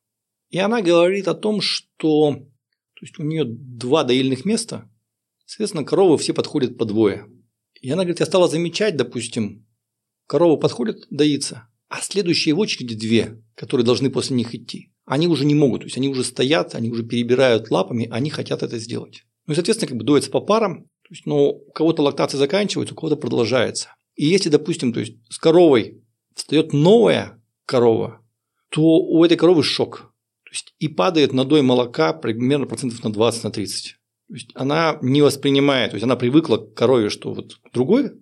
И 0.50 0.58
она 0.58 0.82
говорит 0.82 1.28
о 1.28 1.34
том, 1.34 1.60
что 1.60 2.46
то 2.98 3.04
есть 3.04 3.18
у 3.20 3.22
нее 3.22 3.44
два 3.44 4.02
доильных 4.02 4.44
места, 4.44 4.90
соответственно, 5.46 5.84
коровы 5.84 6.18
все 6.18 6.34
подходят 6.34 6.76
по 6.76 6.84
двое. 6.84 7.26
И 7.80 7.90
она 7.90 8.02
говорит, 8.02 8.20
я 8.20 8.26
стала 8.26 8.48
замечать, 8.48 8.96
допустим, 8.96 9.66
коровы 10.26 10.58
подходят 10.58 11.06
доиться, 11.10 11.68
а 11.88 12.00
следующие 12.00 12.54
в 12.54 12.58
очереди 12.58 12.94
две, 12.94 13.42
которые 13.54 13.84
должны 13.84 14.10
после 14.10 14.36
них 14.36 14.54
идти 14.54 14.92
они 15.08 15.26
уже 15.26 15.46
не 15.46 15.54
могут, 15.54 15.80
то 15.80 15.86
есть 15.86 15.96
они 15.96 16.08
уже 16.08 16.22
стоят, 16.22 16.74
они 16.74 16.90
уже 16.90 17.02
перебирают 17.02 17.70
лапами, 17.70 18.08
они 18.10 18.28
хотят 18.28 18.62
это 18.62 18.78
сделать. 18.78 19.24
Ну 19.46 19.52
и, 19.52 19.54
соответственно, 19.54 19.88
как 19.88 19.96
бы 19.96 20.04
доится 20.04 20.30
по 20.30 20.40
парам, 20.40 20.84
то 20.84 21.10
есть, 21.10 21.24
но 21.24 21.52
у 21.52 21.72
кого-то 21.72 22.02
лактация 22.02 22.36
заканчивается, 22.36 22.94
у 22.94 22.96
кого-то 22.96 23.16
продолжается. 23.16 23.94
И 24.16 24.26
если, 24.26 24.50
допустим, 24.50 24.92
то 24.92 25.00
есть 25.00 25.14
с 25.30 25.38
коровой 25.38 26.04
встает 26.34 26.74
новая 26.74 27.42
корова, 27.64 28.20
то 28.68 28.82
у 28.82 29.24
этой 29.24 29.38
коровы 29.38 29.62
шок. 29.62 30.12
То 30.44 30.50
есть 30.50 30.74
и 30.78 30.88
падает 30.88 31.32
надой 31.32 31.62
молока 31.62 32.12
примерно 32.12 32.66
процентов 32.66 33.02
на 33.02 33.10
20 33.10 33.44
на 33.44 33.50
30. 33.50 33.96
То 34.28 34.34
есть 34.34 34.50
она 34.54 34.98
не 35.00 35.22
воспринимает, 35.22 35.90
то 35.90 35.94
есть 35.96 36.04
она 36.04 36.16
привыкла 36.16 36.58
к 36.58 36.74
корове, 36.74 37.08
что 37.08 37.32
вот 37.32 37.58
другой, 37.72 38.12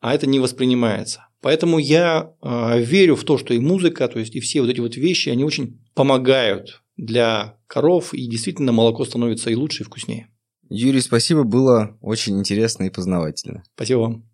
а 0.00 0.14
это 0.14 0.26
не 0.26 0.38
воспринимается. 0.38 1.28
Поэтому 1.40 1.78
я 1.78 2.32
э, 2.40 2.80
верю 2.80 3.16
в 3.16 3.24
то, 3.24 3.36
что 3.36 3.52
и 3.52 3.58
музыка, 3.58 4.06
то 4.08 4.18
есть 4.18 4.34
и 4.36 4.40
все 4.40 4.60
вот 4.60 4.70
эти 4.70 4.80
вот 4.80 4.96
вещи, 4.96 5.28
они 5.28 5.44
очень 5.44 5.80
помогают 5.94 6.82
для 6.96 7.58
коров, 7.66 8.14
и 8.14 8.26
действительно 8.26 8.72
молоко 8.72 9.04
становится 9.04 9.50
и 9.50 9.54
лучше, 9.54 9.82
и 9.82 9.86
вкуснее. 9.86 10.28
Юрий, 10.70 11.00
спасибо, 11.00 11.42
было 11.42 11.98
очень 12.00 12.38
интересно 12.38 12.84
и 12.84 12.90
познавательно. 12.90 13.64
Спасибо 13.74 13.98
вам. 13.98 14.33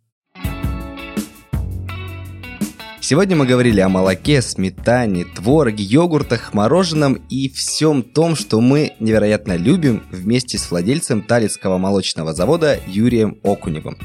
Сегодня 3.10 3.34
мы 3.34 3.44
говорили 3.44 3.80
о 3.80 3.88
молоке, 3.88 4.40
сметане, 4.40 5.24
твороге, 5.24 5.82
йогуртах, 5.82 6.54
мороженом 6.54 7.14
и 7.28 7.48
всем 7.48 8.04
том, 8.04 8.36
что 8.36 8.60
мы 8.60 8.92
невероятно 9.00 9.56
любим 9.56 10.04
вместе 10.12 10.58
с 10.58 10.70
владельцем 10.70 11.20
Талицкого 11.20 11.76
молочного 11.78 12.32
завода 12.32 12.78
Юрием 12.86 13.40
Окуневым. 13.42 13.98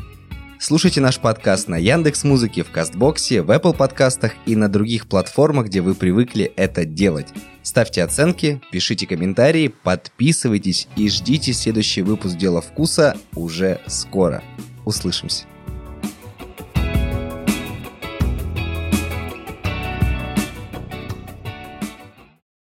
Слушайте 0.60 1.02
наш 1.02 1.20
подкаст 1.20 1.68
на 1.68 1.78
Яндекс 1.78 2.24
Музыке, 2.24 2.64
в 2.64 2.72
Кастбоксе, 2.72 3.44
в 3.44 3.52
Apple 3.52 3.78
подкастах 3.78 4.34
и 4.48 4.56
на 4.56 4.70
других 4.70 5.08
платформах, 5.08 5.68
где 5.68 5.82
вы 5.82 5.94
привыкли 5.94 6.52
это 6.56 6.84
делать. 6.84 7.28
Ставьте 7.62 8.02
оценки, 8.02 8.60
пишите 8.72 9.06
комментарии, 9.06 9.68
подписывайтесь 9.84 10.88
и 10.96 11.10
ждите 11.10 11.54
следующий 11.54 12.02
выпуск 12.02 12.38
«Дела 12.38 12.60
вкуса» 12.60 13.16
уже 13.36 13.80
скоро. 13.86 14.42
Услышимся. 14.84 15.46